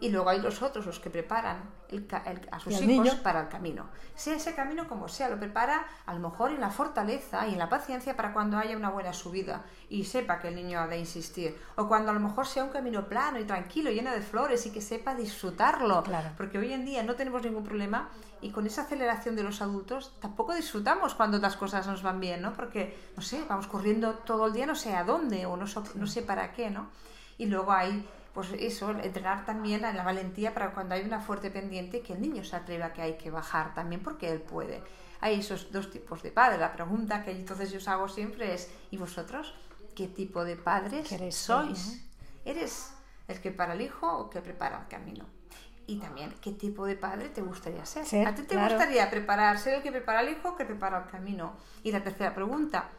Y 0.00 0.08
luego 0.08 0.30
hay 0.30 0.40
los 0.40 0.62
otros, 0.62 0.86
los 0.86 1.00
que 1.00 1.10
preparan 1.10 1.62
a 2.50 2.60
sus 2.60 2.80
hijos 2.80 3.14
para 3.16 3.42
el 3.42 3.48
camino. 3.48 3.86
Sea 4.14 4.36
ese 4.36 4.54
camino 4.54 4.88
como 4.88 5.08
sea, 5.08 5.28
lo 5.28 5.38
prepara 5.38 5.86
a 6.06 6.14
lo 6.14 6.20
mejor 6.20 6.50
en 6.50 6.60
la 6.60 6.70
fortaleza 6.70 7.46
y 7.46 7.52
en 7.52 7.58
la 7.58 7.68
paciencia 7.68 8.16
para 8.16 8.32
cuando 8.32 8.56
haya 8.58 8.76
una 8.76 8.90
buena 8.90 9.12
subida 9.12 9.64
y 9.88 10.04
sepa 10.04 10.40
que 10.40 10.48
el 10.48 10.56
niño 10.56 10.80
ha 10.80 10.86
de 10.86 10.98
insistir. 10.98 11.56
O 11.76 11.86
cuando 11.86 12.10
a 12.10 12.14
lo 12.14 12.20
mejor 12.20 12.46
sea 12.46 12.64
un 12.64 12.70
camino 12.70 13.06
plano 13.06 13.38
y 13.38 13.44
tranquilo, 13.44 13.90
lleno 13.90 14.10
de 14.10 14.22
flores 14.22 14.64
y 14.66 14.70
que 14.70 14.80
sepa 14.80 15.14
disfrutarlo. 15.14 16.02
Porque 16.36 16.58
hoy 16.58 16.72
en 16.72 16.84
día 16.84 17.02
no 17.02 17.14
tenemos 17.14 17.42
ningún 17.42 17.64
problema 17.64 18.08
y 18.40 18.50
con 18.50 18.66
esa 18.66 18.82
aceleración 18.82 19.34
de 19.36 19.42
los 19.42 19.62
adultos 19.62 20.12
tampoco 20.20 20.54
disfrutamos 20.54 21.14
cuando 21.14 21.38
las 21.38 21.56
cosas 21.56 21.86
nos 21.86 22.02
van 22.02 22.20
bien, 22.20 22.42
¿no? 22.42 22.52
Porque, 22.52 22.96
no 23.16 23.22
sé, 23.26 23.44
vamos 23.48 23.66
corriendo 23.66 24.14
todo 24.14 24.46
el 24.46 24.52
día 24.52 24.66
no 24.66 24.74
sé 24.74 24.94
a 24.94 25.04
dónde 25.04 25.46
o 25.46 25.56
no, 25.56 25.66
no 25.94 26.06
sé 26.06 26.22
para 26.22 26.52
qué, 26.52 26.70
¿no? 26.70 26.88
Y 27.38 27.46
luego 27.46 27.72
hay, 27.72 28.08
pues 28.32 28.48
eso, 28.58 28.90
entrenar 28.90 29.44
también 29.44 29.82
la 29.82 30.02
valentía 30.02 30.54
para 30.54 30.72
cuando 30.72 30.94
hay 30.94 31.02
una 31.02 31.20
fuerte 31.20 31.50
pendiente 31.50 32.00
que 32.00 32.14
el 32.14 32.20
niño 32.20 32.44
se 32.44 32.56
atreva 32.56 32.92
que 32.92 33.02
hay 33.02 33.14
que 33.18 33.30
bajar 33.30 33.74
también 33.74 34.02
porque 34.02 34.30
él 34.30 34.40
puede. 34.40 34.82
Hay 35.20 35.40
esos 35.40 35.72
dos 35.72 35.90
tipos 35.90 36.22
de 36.22 36.30
padres. 36.30 36.60
La 36.60 36.72
pregunta 36.72 37.24
que 37.24 37.32
entonces 37.32 37.70
yo 37.70 37.78
os 37.78 37.88
hago 37.88 38.08
siempre 38.08 38.54
es, 38.54 38.70
¿y 38.90 38.96
vosotros 38.96 39.54
qué 39.94 40.08
tipo 40.08 40.44
de 40.44 40.56
padres 40.56 41.08
sois? 41.34 42.02
¿Eres 42.44 42.92
el 43.28 43.40
que 43.40 43.50
para 43.50 43.74
el 43.74 43.80
hijo 43.80 44.06
o 44.06 44.30
que 44.30 44.40
prepara 44.40 44.80
el 44.80 44.88
camino? 44.88 45.26
y 45.86 45.98
también 45.98 46.34
qué 46.40 46.52
tipo 46.52 46.84
de 46.84 46.96
padre 46.96 47.28
te 47.28 47.42
gustaría 47.42 47.84
ser. 47.86 48.26
¿A 48.26 48.34
ti 48.34 48.42
te 48.42 48.56
gustaría 48.56 49.08
preparar, 49.08 49.58
ser 49.58 49.74
el 49.74 49.82
que 49.82 49.92
prepara 49.92 50.20
el 50.20 50.30
hijo 50.30 50.50
o 50.50 50.56
que 50.56 50.64
prepara 50.64 50.98
el 50.98 51.10
camino? 51.10 51.54
Y 51.84 51.92
la 51.92 52.02
tercera 52.02 52.34
pregunta, 52.34 52.90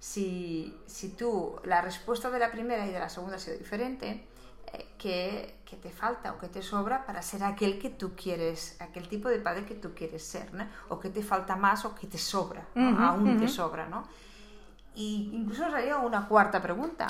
si, 0.00 0.74
si 0.86 1.10
tú, 1.10 1.60
la 1.64 1.82
respuesta 1.82 2.30
de 2.30 2.38
la 2.38 2.50
primera 2.50 2.86
y 2.86 2.90
de 2.90 2.98
la 2.98 3.10
segunda 3.10 3.36
ha 3.36 3.38
sido 3.38 3.58
diferente, 3.58 4.26
eh, 4.72 4.88
¿qué, 4.98 5.60
te 5.80 5.90
falta 5.90 6.32
o 6.32 6.38
qué 6.38 6.48
te 6.48 6.62
sobra 6.62 7.06
para 7.06 7.22
ser 7.22 7.44
aquel 7.44 7.78
que 7.78 7.90
tú 7.90 8.16
quieres, 8.16 8.80
aquel 8.80 9.08
tipo 9.08 9.28
de 9.28 9.38
padre 9.38 9.66
que 9.66 9.74
tú 9.74 9.94
quieres 9.94 10.24
ser? 10.26 10.52
¿no? 10.54 10.66
O 10.88 10.98
qué 10.98 11.10
te 11.10 11.22
falta 11.22 11.54
más 11.54 11.84
o 11.84 11.94
qué 11.94 12.06
te 12.06 12.18
sobra, 12.18 12.66
aún 12.74 13.38
te 13.38 13.46
sobra, 13.46 13.86
¿no? 13.86 14.08
Y 14.94 15.30
incluso 15.32 15.66
os 15.66 15.74
haría 15.74 15.98
una 15.98 16.26
cuarta 16.26 16.60
pregunta. 16.60 17.06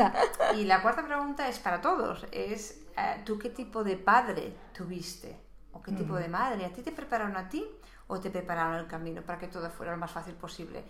y 0.56 0.64
la 0.64 0.80
cuarta 0.80 1.04
pregunta 1.04 1.48
es 1.48 1.58
para 1.58 1.80
todos, 1.80 2.24
es 2.30 2.82
eh, 2.96 3.20
¿tú 3.24 3.36
qué 3.36 3.50
tipo 3.50 3.82
de 3.82 3.96
padre 3.96 4.54
tuviste? 4.72 5.36
¿O 5.72 5.82
qué 5.82 5.92
tipo 5.92 6.14
de 6.16 6.28
madre? 6.28 6.64
¿A 6.64 6.72
ti 6.72 6.82
te 6.82 6.92
prepararon 6.92 7.36
a 7.36 7.48
ti 7.48 7.66
o 8.06 8.18
te 8.18 8.30
prepararon 8.30 8.76
el 8.76 8.86
camino 8.86 9.22
para 9.22 9.38
que 9.38 9.48
todo 9.48 9.68
fuera 9.70 9.92
lo 9.92 9.98
más 9.98 10.10
fácil 10.10 10.34
posible? 10.34 10.84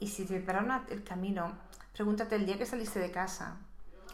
Y 0.00 0.08
si 0.08 0.24
te 0.24 0.34
prepararon 0.34 0.82
el 0.88 1.04
camino, 1.04 1.52
pregúntate 1.92 2.36
el 2.36 2.46
día 2.46 2.58
que 2.58 2.66
saliste 2.66 2.98
de 2.98 3.10
casa, 3.10 3.56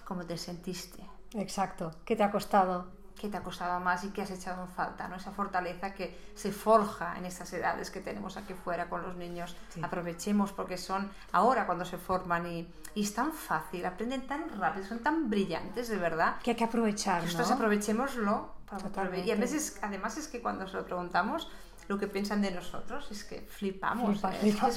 ¿cómo 0.05 0.27
te 0.27 0.37
sentiste? 0.37 1.03
Exacto, 1.35 1.93
¿qué 2.05 2.17
te 2.17 2.25
ha 2.25 2.31
costado? 2.31 2.97
qué 3.17 3.29
te 3.29 3.37
ha 3.37 3.43
costado 3.43 3.81
más 3.81 4.05
y 4.05 4.11
qué 4.11 4.23
has 4.23 4.31
echado 4.31 4.63
en 4.63 4.69
falta, 4.69 5.09
¿no? 5.09 5.17
Esa 5.17 5.33
fortaleza 5.33 5.95
que 5.95 6.17
se 6.35 6.53
forja 6.53 7.17
en 7.17 7.25
estas 7.25 7.53
edades 7.53 7.91
que 7.91 8.01
tenemos 8.01 8.37
aquí 8.37 8.55
fuera 8.55 8.89
con 8.89 9.03
los 9.03 9.17
niños. 9.17 9.57
Aprovechemos 9.83 10.53
porque 10.53 10.77
son 10.77 11.11
ahora 11.33 11.67
cuando 11.67 11.85
se 11.85 11.99
forman 11.99 12.47
y, 12.47 12.69
y, 12.95 13.03
es 13.03 13.15
tan 13.15 13.33
fácil, 13.33 13.87
aprenden 13.87 14.27
tan 14.27 14.49
rápido, 14.59 14.87
son 14.87 14.99
tan 15.01 15.31
brillantes, 15.31 15.89
de 15.89 15.97
verdad. 15.97 16.37
Que 16.43 16.51
hay 16.51 16.57
que 16.57 16.65
aprovechar, 16.65 17.25
¿no? 17.25 17.45
aprovechémoslo. 17.45 18.55
y 19.25 19.31
a 19.31 19.37
veces, 19.37 19.79
además 19.83 20.17
es 20.19 20.29
que 20.29 20.43
cuando 20.43 20.69
se 20.69 20.77
lo 20.77 20.85
preguntamos, 20.85 21.49
lo 21.89 21.99
que 21.99 22.07
piensan 22.07 22.43
de 22.43 22.51
nosotros 22.51 23.07
es 23.11 23.25
que 23.25 23.41
flipamos. 23.41 24.21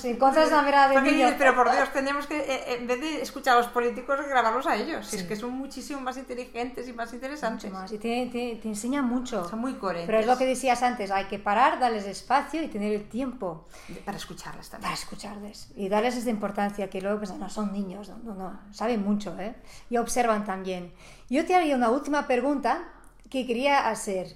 encuentras 0.03 0.51
la 0.51 0.61
mirada 0.61 0.89
de 0.89 1.35
Pero 1.37 1.55
por 1.55 1.71
Dios, 1.71 1.91
tenemos 1.91 2.27
que, 2.27 2.37
eh, 2.37 2.75
en 2.75 2.87
vez 2.87 3.01
de 3.01 3.21
escuchar 3.21 3.57
a 3.57 3.59
los 3.59 3.69
políticos, 3.69 4.19
grabarlos 4.27 4.67
a 4.67 4.75
ellos. 4.75 5.11
Es 5.13 5.23
que 5.23 5.35
son 5.35 5.51
muchísimo 5.51 5.99
más 6.01 6.17
inteligentes 6.17 6.87
y 6.87 6.93
más 6.93 7.13
interesantes. 7.13 7.71
Y 7.91 7.97
te, 7.97 8.29
te, 8.61 8.67
enseñan 8.67 9.05
mucho. 9.05 9.47
Son 9.49 9.59
muy 9.59 9.73
coherentes. 9.75 10.07
Pero 10.07 10.19
es 10.19 10.27
lo 10.27 10.37
que 10.37 10.45
decías 10.45 10.83
antes, 10.83 11.11
hay 11.11 11.25
que 11.25 11.39
parar, 11.39 11.79
darles 11.79 12.05
espacio 12.05 12.61
y 12.61 12.67
tener 12.67 12.93
el 12.93 13.09
tiempo. 13.09 13.67
Para 14.05 14.17
escucharlas 14.17 14.69
también. 14.69 14.91
Para 14.91 15.01
escucharles. 15.01 15.69
Y 15.75 15.89
darles 15.89 16.15
esa 16.15 16.29
importancia 16.29 16.89
que 16.89 17.01
luego 17.01 17.19
pues, 17.19 17.31
no 17.33 17.49
son 17.49 17.71
niños, 17.71 18.11
no, 18.23 18.35
no, 18.35 18.59
saben 18.71 19.03
mucho 19.03 19.35
¿eh? 19.39 19.55
y 19.89 19.97
observan 19.97 20.45
también. 20.45 20.93
Yo 21.29 21.45
te 21.45 21.55
haría 21.55 21.75
una 21.75 21.89
última 21.89 22.27
pregunta 22.27 22.83
que 23.29 23.45
quería 23.45 23.89
hacer 23.89 24.35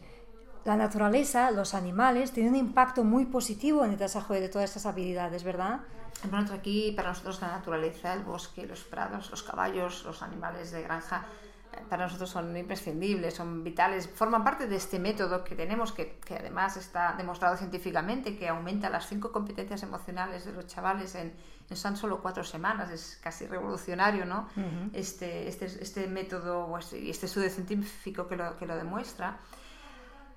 la 0.65 0.77
naturaleza, 0.77 1.51
los 1.51 1.73
animales, 1.73 2.31
tienen 2.31 2.53
un 2.53 2.59
impacto 2.59 3.03
muy 3.03 3.25
positivo 3.25 3.83
en 3.83 3.91
el 3.91 3.97
desarrollo 3.97 4.41
de 4.41 4.49
todas 4.49 4.69
estas 4.69 4.85
habilidades, 4.85 5.43
¿verdad? 5.43 5.81
Bueno, 6.29 6.53
aquí 6.53 6.93
para 6.95 7.09
nosotros 7.09 7.41
la 7.41 7.49
naturaleza, 7.49 8.13
el 8.13 8.23
bosque, 8.23 8.65
los 8.65 8.83
prados, 8.83 9.29
los 9.29 9.43
caballos, 9.43 10.03
los 10.05 10.21
animales 10.21 10.71
de 10.71 10.83
granja, 10.83 11.25
eh, 11.73 11.81
para 11.89 12.05
nosotros 12.05 12.29
son 12.29 12.55
imprescindibles, 12.55 13.33
son 13.33 13.61
vitales, 13.61 14.07
forman 14.07 14.43
parte 14.43 14.67
de 14.67 14.77
este 14.77 14.99
método 14.99 15.43
que 15.43 15.55
tenemos, 15.55 15.91
que, 15.91 16.19
que 16.25 16.35
además 16.35 16.77
está 16.77 17.13
demostrado 17.17 17.57
científicamente, 17.57 18.37
que 18.37 18.47
aumenta 18.47 18.89
las 18.89 19.07
cinco 19.07 19.33
competencias 19.33 19.83
emocionales 19.83 20.45
de 20.45 20.53
los 20.53 20.67
chavales 20.67 21.15
en, 21.15 21.33
en 21.69 21.81
tan 21.81 21.97
solo 21.97 22.21
cuatro 22.21 22.45
semanas, 22.45 22.89
es 22.89 23.19
casi 23.21 23.45
revolucionario, 23.45 24.25
¿no? 24.25 24.47
este, 24.93 25.49
este, 25.49 25.65
este 25.65 26.07
método 26.07 26.69
y 26.73 26.79
este, 26.79 27.09
este 27.09 27.25
estudio 27.25 27.49
científico 27.49 28.27
que 28.27 28.37
lo, 28.37 28.57
que 28.57 28.65
lo 28.65 28.77
demuestra. 28.77 29.39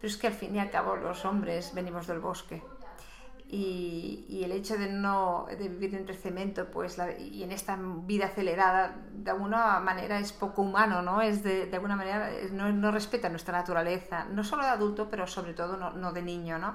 Pero 0.06 0.14
es 0.14 0.20
que 0.20 0.28
al 0.28 0.34
fin 0.34 0.54
y 0.54 0.60
al 0.60 0.70
cabo 0.70 0.94
los 0.94 1.24
hombres 1.24 1.74
venimos 1.74 2.06
del 2.06 2.20
bosque. 2.20 2.62
Y, 3.48 4.24
y 4.28 4.44
el 4.44 4.52
hecho 4.52 4.78
de 4.78 4.88
no 4.88 5.46
de 5.50 5.68
vivir 5.68 5.96
entre 5.96 6.14
cemento 6.14 6.66
pues 6.70 6.96
y 7.18 7.42
en 7.42 7.50
esta 7.50 7.76
vida 7.76 8.26
acelerada 8.26 8.96
de 9.12 9.30
alguna 9.32 9.80
manera 9.80 10.20
es 10.20 10.32
poco 10.32 10.62
humano 10.62 11.00
no 11.02 11.22
es 11.22 11.42
de, 11.44 11.66
de 11.66 11.76
alguna 11.76 11.94
manera 11.94 12.28
no, 12.52 12.72
no, 12.72 12.90
respeta 12.90 13.28
nuestra 13.28 13.56
naturaleza 13.58 14.24
no 14.24 14.42
solo 14.42 14.64
de 14.64 14.70
adulto 14.70 15.08
pero 15.10 15.28
sobre 15.28 15.54
todo 15.54 15.76
no, 15.76 15.92
no 15.92 16.12
de 16.12 16.22
niño 16.22 16.58
no 16.58 16.74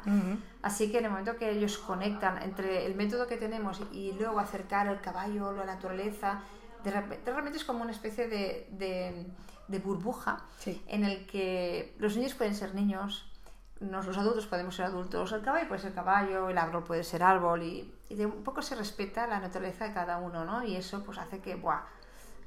así 0.62 0.89
que 0.89 1.00
en 1.00 1.06
el 1.06 1.12
momento 1.12 1.36
que 1.36 1.52
ellos 1.52 1.78
conectan 1.78 2.41
entre 2.41 2.86
el 2.86 2.96
método 2.96 3.28
que 3.28 3.36
tenemos 3.36 3.82
y 3.91 4.13
luego 4.13 4.39
acercar 4.39 4.88
el 4.88 5.02
caballo 5.02 5.52
la 5.52 5.65
naturaleza 5.65 6.41
de 6.86 6.91
repente, 6.91 7.30
de 7.30 7.36
repente 7.36 7.58
es 7.58 7.65
como 7.65 7.82
una 7.82 7.91
especie 7.91 8.28
de, 8.30 8.67
de 8.72 9.28
de 9.72 9.80
burbuja 9.80 10.46
en 10.88 11.04
el 11.04 11.26
que 11.26 11.96
los 11.98 12.16
niños 12.16 12.34
pueden 12.36 12.56
ser 12.56 12.76
niños, 12.76 13.32
los 13.80 14.18
adultos 14.18 14.46
podemos 14.46 14.76
ser 14.76 14.86
adultos, 14.86 15.32
el 15.32 15.42
caballo 15.42 15.68
puede 15.68 15.82
ser 15.82 15.94
caballo, 15.94 16.50
el 16.50 16.58
árbol 16.58 16.84
puede 16.84 17.04
ser 17.04 17.24
árbol 17.24 17.64
y, 17.64 17.92
de 18.10 18.26
un 18.26 18.44
poco 18.44 18.62
se 18.62 18.76
respeta 18.76 19.26
la 19.26 19.40
naturaleza 19.40 19.88
de 19.88 19.94
cada 19.94 20.18
uno, 20.18 20.46
¿no? 20.46 20.64
Y 20.64 20.76
eso 20.76 21.04
pues 21.04 21.18
hace 21.18 21.40
que, 21.40 21.56
buah, 21.56 21.82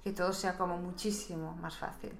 que 0.04 0.12
todo 0.12 0.32
sea 0.32 0.56
como 0.56 0.76
muchísimo 0.76 1.56
más 1.60 1.76
fácil. 1.76 2.12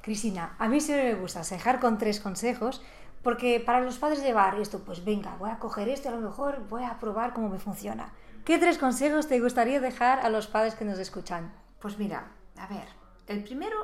Cristina, 0.00 0.54
a 0.58 0.68
mí 0.68 0.80
siempre 0.80 1.12
me 1.12 1.20
gusta 1.20 1.42
dejar 1.42 1.80
con 1.80 1.98
tres 1.98 2.20
consejos 2.20 2.80
porque 3.22 3.62
para 3.64 3.80
los 3.80 3.98
padres 3.98 4.22
llevar 4.22 4.58
esto, 4.58 4.80
pues 4.80 5.04
venga, 5.04 5.36
voy 5.38 5.50
a 5.50 5.58
coger 5.58 5.88
esto, 5.88 6.08
a 6.08 6.12
lo 6.12 6.20
mejor 6.20 6.66
voy 6.68 6.84
a 6.84 6.98
probar 6.98 7.32
cómo 7.34 7.48
me 7.48 7.58
funciona. 7.58 8.12
¿Qué 8.44 8.58
tres 8.58 8.78
consejos 8.78 9.28
te 9.28 9.40
gustaría 9.40 9.80
dejar 9.80 10.20
a 10.20 10.28
los 10.28 10.48
padres 10.48 10.74
que 10.74 10.84
nos 10.84 10.98
escuchan? 10.98 11.52
Pues 11.78 11.98
mira, 11.98 12.32
a 12.56 12.66
ver, 12.66 12.88
el 13.28 13.44
primero 13.44 13.76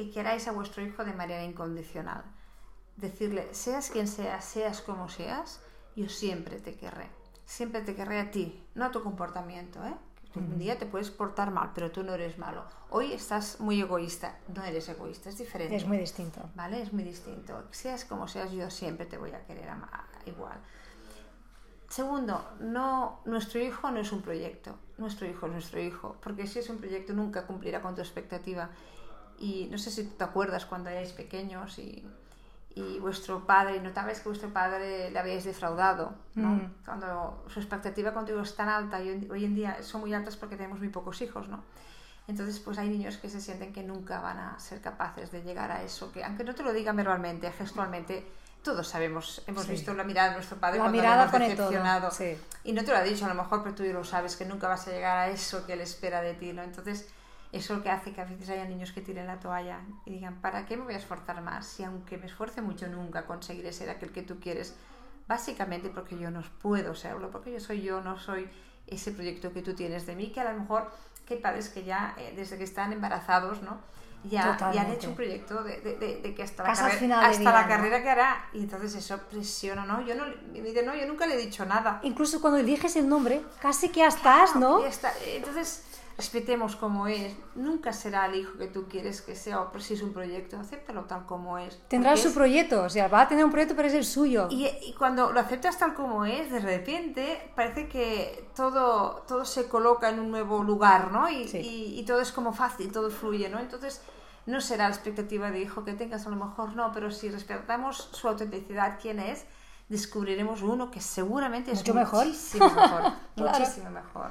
que 0.00 0.10
queráis 0.10 0.48
a 0.48 0.52
vuestro 0.52 0.82
hijo 0.82 1.04
de 1.04 1.12
manera 1.12 1.44
incondicional. 1.44 2.24
Decirle, 2.96 3.52
seas 3.52 3.90
quien 3.90 4.08
seas, 4.08 4.44
seas 4.44 4.80
como 4.80 5.10
seas, 5.10 5.60
yo 5.94 6.08
siempre 6.08 6.58
te 6.58 6.74
querré. 6.74 7.08
Siempre 7.44 7.82
te 7.82 7.94
querré 7.94 8.18
a 8.18 8.30
ti, 8.30 8.64
no 8.74 8.86
a 8.86 8.90
tu 8.90 9.02
comportamiento. 9.02 9.84
¿eh? 9.84 9.94
Un 10.36 10.58
día 10.58 10.78
te 10.78 10.86
puedes 10.86 11.10
portar 11.10 11.50
mal, 11.50 11.72
pero 11.74 11.90
tú 11.90 12.02
no 12.02 12.14
eres 12.14 12.38
malo. 12.38 12.64
Hoy 12.88 13.12
estás 13.12 13.60
muy 13.60 13.80
egoísta, 13.80 14.38
no 14.54 14.64
eres 14.64 14.88
egoísta, 14.88 15.28
es 15.28 15.36
diferente. 15.36 15.76
Es 15.76 15.86
muy 15.86 15.98
distinto. 15.98 16.48
¿Vale? 16.54 16.80
Es 16.80 16.94
muy 16.94 17.04
distinto. 17.04 17.64
Seas 17.70 18.06
como 18.06 18.26
seas, 18.26 18.52
yo 18.52 18.70
siempre 18.70 19.04
te 19.04 19.18
voy 19.18 19.32
a 19.32 19.44
querer 19.44 19.68
igual. 20.24 20.58
Segundo, 21.90 22.52
no, 22.60 23.20
nuestro 23.26 23.60
hijo 23.60 23.90
no 23.90 24.00
es 24.00 24.12
un 24.12 24.22
proyecto. 24.22 24.76
Nuestro 24.96 25.26
hijo 25.26 25.46
es 25.46 25.52
nuestro 25.52 25.80
hijo, 25.80 26.16
porque 26.22 26.46
si 26.46 26.60
es 26.60 26.70
un 26.70 26.78
proyecto 26.78 27.12
nunca 27.12 27.46
cumplirá 27.46 27.82
con 27.82 27.94
tu 27.94 28.00
expectativa. 28.00 28.70
Y 29.40 29.68
no 29.70 29.78
sé 29.78 29.90
si 29.90 30.04
te 30.04 30.22
acuerdas 30.22 30.66
cuando 30.66 30.90
erais 30.90 31.12
pequeños 31.12 31.78
y, 31.78 32.06
y 32.74 32.98
vuestro 33.00 33.46
padre, 33.46 33.80
notabais 33.80 34.20
que 34.20 34.28
vuestro 34.28 34.50
padre 34.50 35.10
le 35.10 35.18
habíais 35.18 35.44
defraudado, 35.44 36.14
¿no? 36.34 36.50
Mm. 36.50 36.74
Cuando 36.84 37.44
su 37.48 37.58
expectativa 37.58 38.12
contigo 38.12 38.40
es 38.40 38.54
tan 38.54 38.68
alta 38.68 39.02
y 39.02 39.28
hoy 39.30 39.44
en 39.44 39.54
día 39.54 39.82
son 39.82 40.02
muy 40.02 40.14
altas 40.14 40.36
porque 40.36 40.56
tenemos 40.56 40.78
muy 40.78 40.88
pocos 40.88 41.20
hijos, 41.22 41.48
¿no? 41.48 41.64
Entonces, 42.28 42.60
pues 42.60 42.78
hay 42.78 42.88
niños 42.88 43.16
que 43.16 43.28
se 43.28 43.40
sienten 43.40 43.72
que 43.72 43.82
nunca 43.82 44.20
van 44.20 44.38
a 44.38 44.58
ser 44.60 44.80
capaces 44.80 45.32
de 45.32 45.42
llegar 45.42 45.72
a 45.72 45.82
eso, 45.82 46.12
que 46.12 46.22
aunque 46.22 46.44
no 46.44 46.54
te 46.54 46.62
lo 46.62 46.72
digan 46.72 46.94
verbalmente, 46.94 47.50
gestualmente, 47.50 48.24
todos 48.62 48.86
sabemos, 48.86 49.42
hemos 49.48 49.66
visto 49.66 49.92
la 49.94 50.04
mirada 50.04 50.28
de 50.28 50.34
nuestro 50.34 50.58
padre 50.58 50.78
la 50.78 50.84
cuando 50.84 50.98
mirada 50.98 51.24
hemos 51.24 51.40
decepcionado. 51.40 52.10
Sí. 52.12 52.36
Y 52.62 52.72
no 52.72 52.84
te 52.84 52.92
lo 52.92 52.98
ha 52.98 53.02
dicho 53.02 53.24
a 53.24 53.28
lo 53.28 53.34
mejor, 53.34 53.64
pero 53.64 53.74
tú 53.74 53.82
lo 53.82 54.04
sabes, 54.04 54.36
que 54.36 54.44
nunca 54.44 54.68
vas 54.68 54.86
a 54.86 54.92
llegar 54.92 55.16
a 55.16 55.28
eso 55.28 55.66
que 55.66 55.72
él 55.72 55.80
espera 55.80 56.20
de 56.20 56.34
ti, 56.34 56.52
¿no? 56.52 56.62
Entonces, 56.62 57.08
eso 57.52 57.72
es 57.72 57.78
lo 57.78 57.82
que 57.82 57.90
hace 57.90 58.12
que 58.12 58.20
a 58.20 58.24
veces 58.24 58.48
haya 58.48 58.64
niños 58.64 58.92
que 58.92 59.00
tiren 59.00 59.26
la 59.26 59.40
toalla 59.40 59.80
y 60.04 60.10
digan, 60.10 60.40
¿para 60.40 60.66
qué 60.66 60.76
me 60.76 60.84
voy 60.84 60.94
a 60.94 60.98
esforzar 60.98 61.42
más 61.42 61.66
si 61.66 61.82
aunque 61.82 62.16
me 62.16 62.26
esfuerce 62.26 62.62
mucho 62.62 62.86
nunca 62.86 63.26
conseguiré 63.26 63.72
ser 63.72 63.90
aquel 63.90 64.12
que 64.12 64.22
tú 64.22 64.38
quieres? 64.38 64.76
Básicamente 65.26 65.90
porque 65.90 66.16
yo 66.18 66.30
no 66.30 66.42
puedo 66.62 66.94
serlo, 66.94 67.30
porque 67.30 67.52
yo 67.52 67.60
soy 67.60 67.82
yo, 67.82 68.00
no 68.00 68.18
soy 68.18 68.48
ese 68.86 69.12
proyecto 69.12 69.52
que 69.52 69.62
tú 69.62 69.74
tienes 69.74 70.06
de 70.06 70.14
mí, 70.14 70.30
que 70.30 70.40
a 70.40 70.52
lo 70.52 70.58
mejor 70.60 70.90
que 71.26 71.34
hay 71.34 71.40
padres 71.40 71.68
que 71.68 71.84
ya 71.84 72.14
eh, 72.18 72.32
desde 72.36 72.56
que 72.56 72.64
están 72.64 72.92
embarazados, 72.92 73.62
¿no? 73.62 73.78
Ya, 74.24 74.56
ya, 74.74 74.82
han 74.82 74.90
hecho 74.90 75.08
un 75.08 75.14
proyecto 75.14 75.64
de, 75.64 75.80
de, 75.80 75.96
de, 75.96 76.34
que 76.34 76.42
hasta, 76.42 76.62
la, 76.62 76.74
carrera, 76.74 77.26
hasta 77.26 77.52
la 77.52 77.66
carrera 77.66 78.02
que 78.02 78.10
hará 78.10 78.50
y 78.52 78.58
entonces 78.58 78.94
eso 78.94 79.18
presiona, 79.30 79.86
¿no? 79.86 80.02
Yo 80.02 80.14
no, 80.14 80.24
me 80.52 80.60
dice, 80.60 80.82
no, 80.82 80.94
yo 80.94 81.06
nunca 81.06 81.26
le 81.26 81.36
he 81.36 81.38
dicho 81.38 81.64
nada. 81.64 82.00
Incluso 82.02 82.38
cuando 82.38 82.58
eliges 82.58 82.96
el 82.96 83.08
nombre, 83.08 83.42
casi 83.62 83.88
que 83.88 84.00
ya 84.00 84.08
estás, 84.08 84.56
¿no? 84.56 84.84
está. 84.84 85.10
Entonces, 85.26 85.84
respetemos 86.20 86.76
como 86.76 87.06
es. 87.06 87.34
Nunca 87.54 87.94
será 87.94 88.26
el 88.26 88.34
hijo 88.34 88.58
que 88.58 88.66
tú 88.66 88.86
quieres 88.88 89.22
que 89.22 89.34
sea, 89.34 89.62
o 89.62 89.80
si 89.80 89.94
es 89.94 90.02
un 90.02 90.12
proyecto, 90.12 90.58
acéptalo 90.58 91.04
tal 91.04 91.24
como 91.24 91.56
es. 91.56 91.80
Tendrá 91.88 92.14
su 92.14 92.34
proyecto, 92.34 92.82
o 92.82 92.90
sea, 92.90 93.08
va 93.08 93.22
a 93.22 93.28
tener 93.28 93.42
un 93.42 93.50
proyecto, 93.50 93.74
pero 93.74 93.88
es 93.88 93.94
el 93.94 94.04
suyo. 94.04 94.46
Y, 94.50 94.66
y, 94.66 94.94
cuando 94.98 95.32
lo 95.32 95.40
aceptas 95.40 95.78
tal 95.78 95.94
como 95.94 96.26
es, 96.26 96.52
de 96.52 96.60
repente 96.60 97.50
parece 97.56 97.88
que 97.88 98.50
todo, 98.54 99.24
todo 99.26 99.46
se 99.46 99.66
coloca 99.66 100.10
en 100.10 100.20
un 100.20 100.30
nuevo 100.30 100.62
lugar, 100.62 101.10
¿no? 101.10 101.30
Y, 101.30 101.44
y, 101.54 101.98
y 101.98 102.04
todo 102.04 102.20
es 102.20 102.32
como 102.32 102.52
fácil, 102.52 102.92
todo 102.92 103.10
fluye, 103.10 103.48
¿no? 103.48 103.58
Entonces 103.58 104.02
no 104.44 104.60
será 104.60 104.90
la 104.90 104.94
expectativa 104.94 105.50
de 105.50 105.60
hijo 105.60 105.84
que 105.84 105.94
tengas, 105.94 106.26
a 106.26 106.30
lo 106.30 106.36
mejor 106.36 106.76
no, 106.76 106.92
pero 106.92 107.10
si 107.10 107.30
respetamos 107.30 108.10
su 108.12 108.28
autenticidad, 108.28 108.98
quién 109.00 109.20
es, 109.20 109.46
descubriremos 109.88 110.60
uno 110.60 110.90
que 110.90 111.00
seguramente 111.00 111.72
es 111.72 111.78
Mucho 111.78 111.94
mejor. 111.94 112.26
muchísimo 112.26 112.66
mejor, 112.66 113.12
muchísimo 113.36 113.90
mejor. 113.90 114.30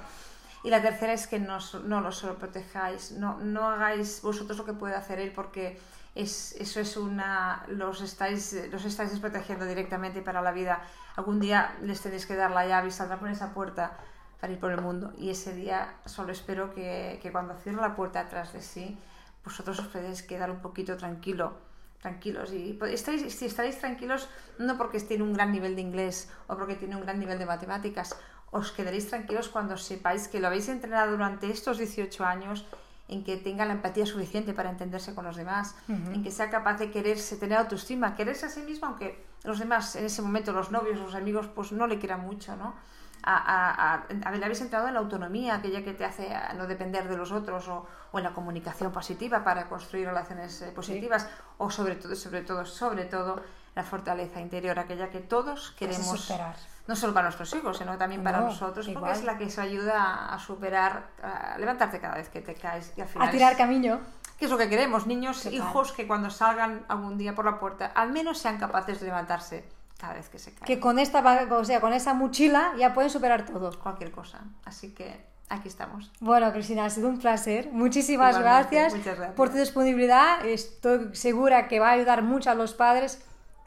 Y 0.64 0.70
la 0.70 0.82
tercera 0.82 1.14
es 1.14 1.28
que 1.28 1.40
no, 1.40 1.58
no 1.86 2.02
lo 2.02 2.12
solo 2.12 2.38
protejáis, 2.38 3.12
no, 3.12 3.40
no 3.40 3.70
hagáis 3.70 4.22
vosotros 4.22 4.58
lo 4.58 4.66
que 4.66 4.74
puede 4.74 4.96
hacer 4.96 5.20
él 5.20 5.32
porque 5.34 5.80
es, 6.16 6.54
eso 6.60 6.80
es 6.80 6.98
una 6.98 7.64
los 7.68 8.02
estáis 8.02 8.56
los 8.72 8.84
estáis 8.84 9.12
desprotegiendo 9.12 9.66
directamente 9.66 10.22
para 10.22 10.42
la 10.42 10.52
vida. 10.52 10.82
Algún 11.16 11.40
día 11.40 11.76
les 11.82 12.02
tenéis 12.02 12.26
que 12.26 12.36
dar 12.36 12.52
la 12.52 12.66
llave 12.66 12.90
y 12.90 12.92
saldrán 12.92 13.20
por 13.20 13.30
esa 13.30 13.54
puerta 13.54 13.98
para 14.40 14.54
ir 14.54 14.60
por 14.60 14.72
el 14.72 14.82
mundo. 14.82 15.14
Y 15.18 15.30
ese 15.30 15.54
día 15.54 15.96
solo 16.06 16.32
espero 16.32 16.74
que, 16.74 17.20
que 17.22 17.32
cuando 17.32 17.56
cierre 17.56 17.82
la 17.82 17.96
puerta 17.96 18.22
atrás 18.22 18.54
de 18.54 18.62
sí, 18.62 18.98
vosotros 19.44 19.80
os 19.80 19.88
podéis 19.88 20.24
quedar 20.24 20.52
un 20.52 20.60
poquito 20.60 20.98
tranquilo, 20.98 21.54
tranquilos. 22.02 22.52
Y 22.54 22.80
estaréis, 22.92 23.34
si 23.34 23.46
estaréis 23.46 23.80
tranquilos, 23.80 24.30
no 24.58 24.78
porque 24.78 25.00
tiene 25.00 25.24
un 25.24 25.34
gran 25.34 25.52
nivel 25.52 25.76
de 25.76 25.82
inglés 25.82 26.32
o 26.48 26.56
porque 26.58 26.76
tiene 26.76 26.96
un 26.96 27.02
gran 27.02 27.20
nivel 27.20 27.40
de 27.40 27.46
matemáticas, 27.46 28.16
os 28.52 28.72
quedaréis 28.72 29.08
tranquilos 29.08 29.50
cuando 29.50 29.78
sepáis 29.78 30.28
que 30.28 30.40
lo 30.40 30.48
habéis 30.48 30.70
entrenado 30.70 31.12
durante 31.12 31.50
estos 31.50 31.78
18 31.78 32.26
años 32.26 32.66
en 33.10 33.24
que 33.24 33.38
tenga 33.38 33.66
la 33.66 33.74
empatía 33.74 34.06
suficiente 34.06 34.54
para 34.54 34.70
entenderse 34.70 35.16
con 35.16 35.26
los 35.26 35.36
demás, 35.36 35.76
en 35.88 36.24
que 36.24 36.30
sea 36.30 36.50
capaz 36.50 36.78
de 36.78 36.92
quererse, 36.92 37.38
tener 37.38 37.58
autoestima, 37.58 38.16
quererse 38.16 38.46
a 38.46 38.50
sí 38.50 38.62
mismo, 38.62 38.88
aunque 38.88 39.26
los 39.44 39.58
demás 39.58 39.96
en 39.96 40.06
ese 40.06 40.22
momento, 40.22 40.54
los 40.54 40.70
novios, 40.70 41.00
los 41.00 41.16
amigos, 41.16 41.48
pues 41.48 41.72
no 41.72 41.88
le 41.88 41.98
quieran 41.98 42.22
mucho, 42.22 42.56
¿no? 42.56 42.76
A, 43.22 43.36
a, 43.36 43.94
a, 43.96 44.30
habéis 44.30 44.62
entrado 44.62 44.88
en 44.88 44.94
la 44.94 45.02
autonomía, 45.02 45.56
aquella 45.56 45.84
que 45.84 45.94
te 45.94 46.06
hace 46.06 46.30
no 46.56 46.68
depender 46.68 47.10
de 47.10 47.18
los 47.18 47.32
otros, 47.32 47.68
o, 47.68 47.86
o 48.12 48.18
en 48.18 48.24
la 48.24 48.34
comunicación 48.34 48.92
positiva 48.92 49.44
para 49.44 49.68
construir 49.68 50.06
relaciones 50.08 50.62
eh, 50.62 50.72
positivas, 50.72 51.24
sí. 51.24 51.30
o 51.58 51.70
sobre 51.70 51.96
todo, 51.96 52.16
sobre 52.16 52.44
todo, 52.44 52.66
sobre 52.66 53.06
todo, 53.06 53.44
la 53.76 53.84
fortaleza 53.84 54.40
interior, 54.40 54.80
aquella 54.80 55.10
que 55.10 55.20
todos 55.20 55.72
queremos 55.72 56.22
superar. 56.22 56.56
No 56.90 56.96
solo 56.96 57.14
para 57.14 57.26
nuestros 57.26 57.54
hijos, 57.54 57.78
sino 57.78 58.00
también 58.00 58.24
para 58.24 58.40
no, 58.40 58.48
nosotros, 58.48 58.88
igual. 58.88 59.04
porque 59.04 59.20
es 59.20 59.24
la 59.24 59.38
que 59.38 59.48
se 59.52 59.62
ayuda 59.62 60.34
a 60.34 60.40
superar, 60.40 61.04
a 61.22 61.56
levantarte 61.60 62.00
cada 62.00 62.16
vez 62.16 62.30
que 62.30 62.42
te 62.42 62.56
caes 62.56 62.94
y 62.98 63.02
al 63.02 63.08
final 63.08 63.28
a 63.28 63.32
tirar 63.32 63.52
es, 63.52 63.58
camino. 63.60 64.00
¿Qué 64.40 64.46
es 64.46 64.52
lo 64.52 64.58
que 64.58 64.68
queremos? 64.68 65.06
Niños, 65.06 65.38
Total. 65.38 65.54
hijos 65.54 65.92
que 65.92 66.08
cuando 66.08 66.32
salgan 66.32 66.84
algún 66.88 67.20
día 67.20 67.36
por 67.36 67.46
la 67.46 67.60
puerta, 67.60 67.92
al 67.94 68.12
menos 68.12 68.40
sean 68.40 68.58
capaces 68.58 69.00
de 69.02 69.06
levantarse 69.06 69.70
cada 70.00 70.16
vez 70.16 70.30
que 70.30 70.40
se 70.40 70.52
caen. 70.52 70.66
Que 70.66 70.80
con 70.80 70.98
esta, 70.98 71.20
o 71.52 71.64
sea, 71.64 71.80
con 71.80 71.94
esa 71.94 72.16
mochila 72.16 72.74
ya 72.76 72.92
pueden 72.96 73.12
superar 73.12 73.46
todo. 73.46 73.70
Cualquier 73.78 74.10
cosa. 74.10 74.40
Así 74.66 74.96
que 74.96 75.28
aquí 75.48 75.68
estamos. 75.68 76.12
Bueno, 76.20 76.52
Cristina, 76.52 76.86
ha 76.86 76.90
sido 76.90 77.08
un 77.08 77.20
placer. 77.20 77.70
Muchísimas 77.72 78.40
gracias, 78.40 78.96
gracias, 78.96 79.32
por 79.34 79.50
tu 79.50 79.58
disponibilidad. 79.58 80.44
Estoy 80.44 81.16
segura 81.16 81.68
que 81.68 81.80
va 81.80 81.90
a 81.90 81.92
ayudar 81.92 82.24
mucho 82.24 82.50
a 82.50 82.56
los 82.56 82.74
padres 82.74 83.24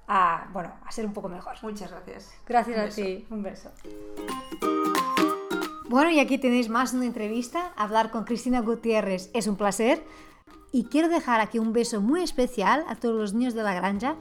a, 0.06 0.48
bueno, 0.52 0.72
a 0.84 0.92
ser 0.92 1.06
un 1.06 1.12
poco 1.12 1.28
mejor. 1.28 1.54
Muchas 1.62 1.90
gracias. 1.90 2.32
Gracias 2.46 2.76
un 2.76 2.84
a 2.84 2.88
ti. 2.88 3.26
Un 3.30 3.42
beso. 3.42 3.70
Bueno, 5.88 6.10
y 6.10 6.20
aquí 6.20 6.38
tenéis 6.38 6.68
más 6.68 6.94
una 6.94 7.04
entrevista. 7.04 7.72
Hablar 7.76 8.10
con 8.10 8.24
Cristina 8.24 8.60
Gutiérrez 8.60 9.30
es 9.34 9.46
un 9.46 9.56
placer. 9.56 10.02
Y 10.72 10.84
quiero 10.84 11.08
dejar 11.08 11.40
aquí 11.40 11.58
un 11.58 11.72
beso 11.72 12.00
muy 12.00 12.22
especial 12.22 12.84
a 12.88 12.96
todos 12.96 13.14
los 13.14 13.34
niños 13.34 13.54
de 13.54 13.62
la 13.62 13.74
granja 13.74 14.16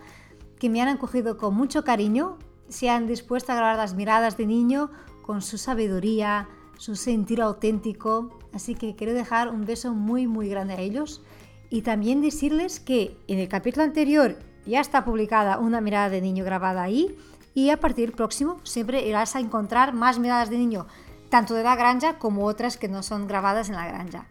que 0.62 0.70
me 0.70 0.80
han 0.80 0.90
acogido 0.90 1.38
con 1.38 1.56
mucho 1.56 1.84
cariño, 1.84 2.38
se 2.70 2.88
han 2.88 3.08
dispuesto 3.08 3.52
a 3.52 3.56
grabar 3.56 3.78
las 3.78 3.96
miradas 3.96 4.38
de 4.38 4.46
niño 4.46 4.92
con 5.24 5.42
su 5.42 5.58
sabiduría, 5.58 6.50
su 6.78 6.96
sentir 6.96 7.42
auténtico. 7.42 8.38
Así 8.54 8.76
que 8.76 8.96
quiero 8.96 9.14
dejar 9.14 9.50
un 9.50 9.66
beso 9.66 9.94
muy 9.94 10.28
muy 10.28 10.50
grande 10.50 10.76
a 10.76 10.80
ellos 10.80 11.24
y 11.72 11.82
también 11.82 12.22
decirles 12.22 12.80
que 12.80 13.18
en 13.28 13.40
el 13.40 13.48
capítulo 13.48 13.86
anterior 13.86 14.38
ya 14.66 14.80
está 14.80 15.06
publicada 15.06 15.60
una 15.60 15.82
mirada 15.82 16.10
de 16.10 16.22
niño 16.22 16.46
grabada 16.46 16.84
ahí 16.84 17.18
y 17.54 17.70
a 17.70 17.80
partir 17.80 18.08
del 18.10 18.16
próximo 18.16 18.60
siempre 18.64 19.08
irás 19.08 19.36
a 19.36 19.40
encontrar 19.40 19.94
más 19.94 20.20
miradas 20.20 20.50
de 20.50 20.58
niño, 20.58 20.88
tanto 21.30 21.54
de 21.54 21.64
la 21.64 21.76
granja 21.76 22.18
como 22.18 22.46
otras 22.46 22.78
que 22.78 22.88
no 22.88 23.04
son 23.04 23.28
grabadas 23.28 23.70
en 23.70 23.76
la 23.76 23.88
granja. 23.88 24.26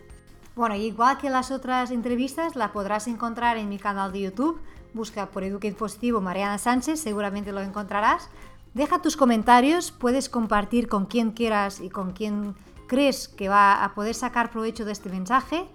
Bueno, 0.57 0.75
igual 0.75 1.19
que 1.19 1.31
las 1.31 1.51
otras 1.51 1.90
entrevistas, 1.90 2.57
la 2.57 2.73
podrás 2.73 3.07
encontrar 3.07 3.57
en 3.57 3.69
mi 3.69 3.79
canal 3.79 4.12
de 4.12 4.21
YouTube. 4.21 4.61
Busca 4.93 5.27
por 5.27 5.45
Eduque 5.45 5.73
Positivo 5.73 6.21
Mariana 6.21 6.59
Sánchez, 6.59 7.01
seguramente 7.01 7.53
lo 7.53 7.61
encontrarás. 7.61 8.29
Deja 8.75 9.01
tus 9.01 9.16
comentarios, 9.16 9.90
puedes 9.93 10.29
compartir 10.29 10.88
con 10.88 11.07
quien 11.07 11.31
quieras 11.31 11.81
y 11.81 11.88
con 11.88 12.12
quien 12.12 12.55
crees 12.88 13.29
que 13.29 13.49
va 13.49 13.85
a 13.85 13.95
poder 13.95 14.14
sacar 14.14 14.51
provecho 14.51 14.85
de 14.85 14.93
este 14.93 15.09
mensaje. 15.09 15.66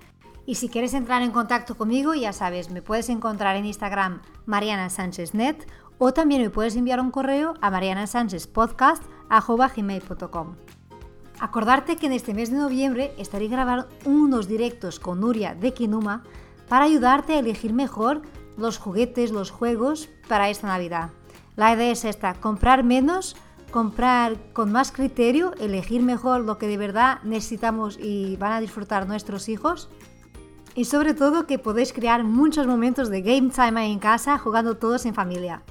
Y 0.46 0.56
si 0.56 0.68
quieres 0.70 0.94
entrar 0.94 1.22
en 1.22 1.32
contacto 1.32 1.76
conmigo, 1.76 2.14
ya 2.14 2.34
sabes, 2.34 2.70
me 2.70 2.82
puedes 2.82 3.10
encontrar 3.10 3.56
en 3.56 3.66
Instagram 3.66 4.22
Mariana 4.46 4.90
Sánchez 4.90 5.34
Net 5.34 5.66
o 5.98 6.14
también 6.14 6.42
me 6.42 6.50
puedes 6.50 6.76
enviar 6.76 7.00
un 7.00 7.12
correo 7.12 7.54
a 7.62 7.72
marianasanchezpodcast.com. 7.72 10.56
Acordarte 11.40 11.96
que 11.98 12.06
en 12.06 12.14
este 12.14 12.34
mes 12.34 12.52
de 12.52 12.58
noviembre 12.58 13.14
estaré 13.18 13.48
grabando 13.48 13.88
unos 14.06 14.48
directos 14.48 15.00
con 15.00 15.20
Nuria 15.20 15.56
de 15.56 15.74
Kinuma 15.74 16.24
para 16.70 16.86
ayudarte 16.86 17.34
a 17.34 17.40
elegir 17.40 17.74
mejor 17.74 18.22
los 18.58 18.78
juguetes, 18.78 19.32
los 19.32 19.52
juegos 19.52 20.10
para 20.28 20.50
esta 20.50 20.68
Navidad. 20.68 21.10
La 21.56 21.74
idea 21.74 21.92
es 21.92 22.06
esta, 22.06 22.36
comprar 22.36 22.84
menos, 22.84 23.36
comprar 23.72 24.38
con 24.54 24.72
más 24.72 24.92
criterio, 24.92 25.54
elegir 25.60 26.02
mejor 26.02 26.42
lo 26.42 26.58
que 26.58 26.68
de 26.68 26.78
verdad 26.78 27.20
necesitamos 27.24 27.98
y 28.02 28.38
van 28.38 28.54
a 28.54 28.62
disfrutar 28.62 29.08
nuestros 29.08 29.50
hijos. 29.50 29.90
Y 30.76 30.86
sobre 30.86 31.14
todo 31.14 31.48
que 31.48 31.58
podéis 31.58 31.94
crear 31.94 32.26
muchos 32.26 32.68
momentos 32.68 33.10
de 33.10 33.22
game 33.22 33.50
time 33.50 33.80
ahí 33.80 33.92
en 33.94 34.00
casa 34.00 34.38
jugando 34.38 34.76
todos 34.76 35.06
en 35.06 35.16
familia. 35.16 35.64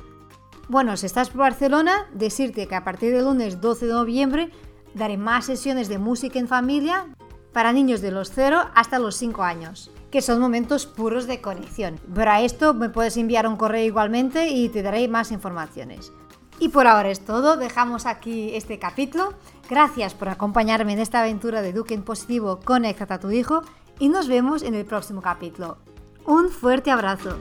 Bueno, 0.68 0.96
si 0.96 1.04
estás 1.04 1.28
por 1.28 1.40
Barcelona, 1.40 2.06
decirte 2.14 2.66
que 2.66 2.74
a 2.74 2.84
partir 2.84 3.12
del 3.12 3.26
lunes 3.26 3.60
12 3.60 3.86
de 3.86 3.92
noviembre 3.92 4.50
daré 4.94 5.18
más 5.18 5.44
sesiones 5.44 5.88
de 5.88 5.98
música 5.98 6.38
en 6.38 6.48
familia 6.48 7.06
para 7.52 7.74
niños 7.74 8.00
de 8.00 8.12
los 8.12 8.30
0 8.30 8.70
hasta 8.74 8.98
los 8.98 9.16
5 9.16 9.42
años, 9.42 9.90
que 10.10 10.22
son 10.22 10.40
momentos 10.40 10.86
puros 10.86 11.26
de 11.26 11.42
conexión. 11.42 12.00
Para 12.14 12.40
esto 12.40 12.72
me 12.72 12.88
puedes 12.88 13.18
enviar 13.18 13.46
un 13.46 13.58
correo 13.58 13.84
igualmente 13.84 14.48
y 14.48 14.70
te 14.70 14.82
daré 14.82 15.06
más 15.06 15.32
informaciones. 15.32 16.12
Y 16.58 16.70
por 16.70 16.86
ahora 16.86 17.10
es 17.10 17.20
todo, 17.20 17.58
dejamos 17.58 18.06
aquí 18.06 18.54
este 18.54 18.78
capítulo. 18.78 19.34
Gracias 19.68 20.14
por 20.14 20.30
acompañarme 20.30 20.94
en 20.94 21.00
esta 21.00 21.20
aventura 21.20 21.60
de 21.60 21.74
Duque 21.74 21.92
en 21.92 22.04
Positivo, 22.04 22.60
Conecta 22.64 23.12
a 23.12 23.20
tu 23.20 23.30
hijo 23.30 23.62
y 23.98 24.08
nos 24.08 24.28
vemos 24.28 24.62
en 24.62 24.74
el 24.74 24.84
próximo 24.84 25.22
capítulo. 25.22 25.78
Un 26.26 26.50
fuerte 26.50 26.90
abrazo. 26.90 27.36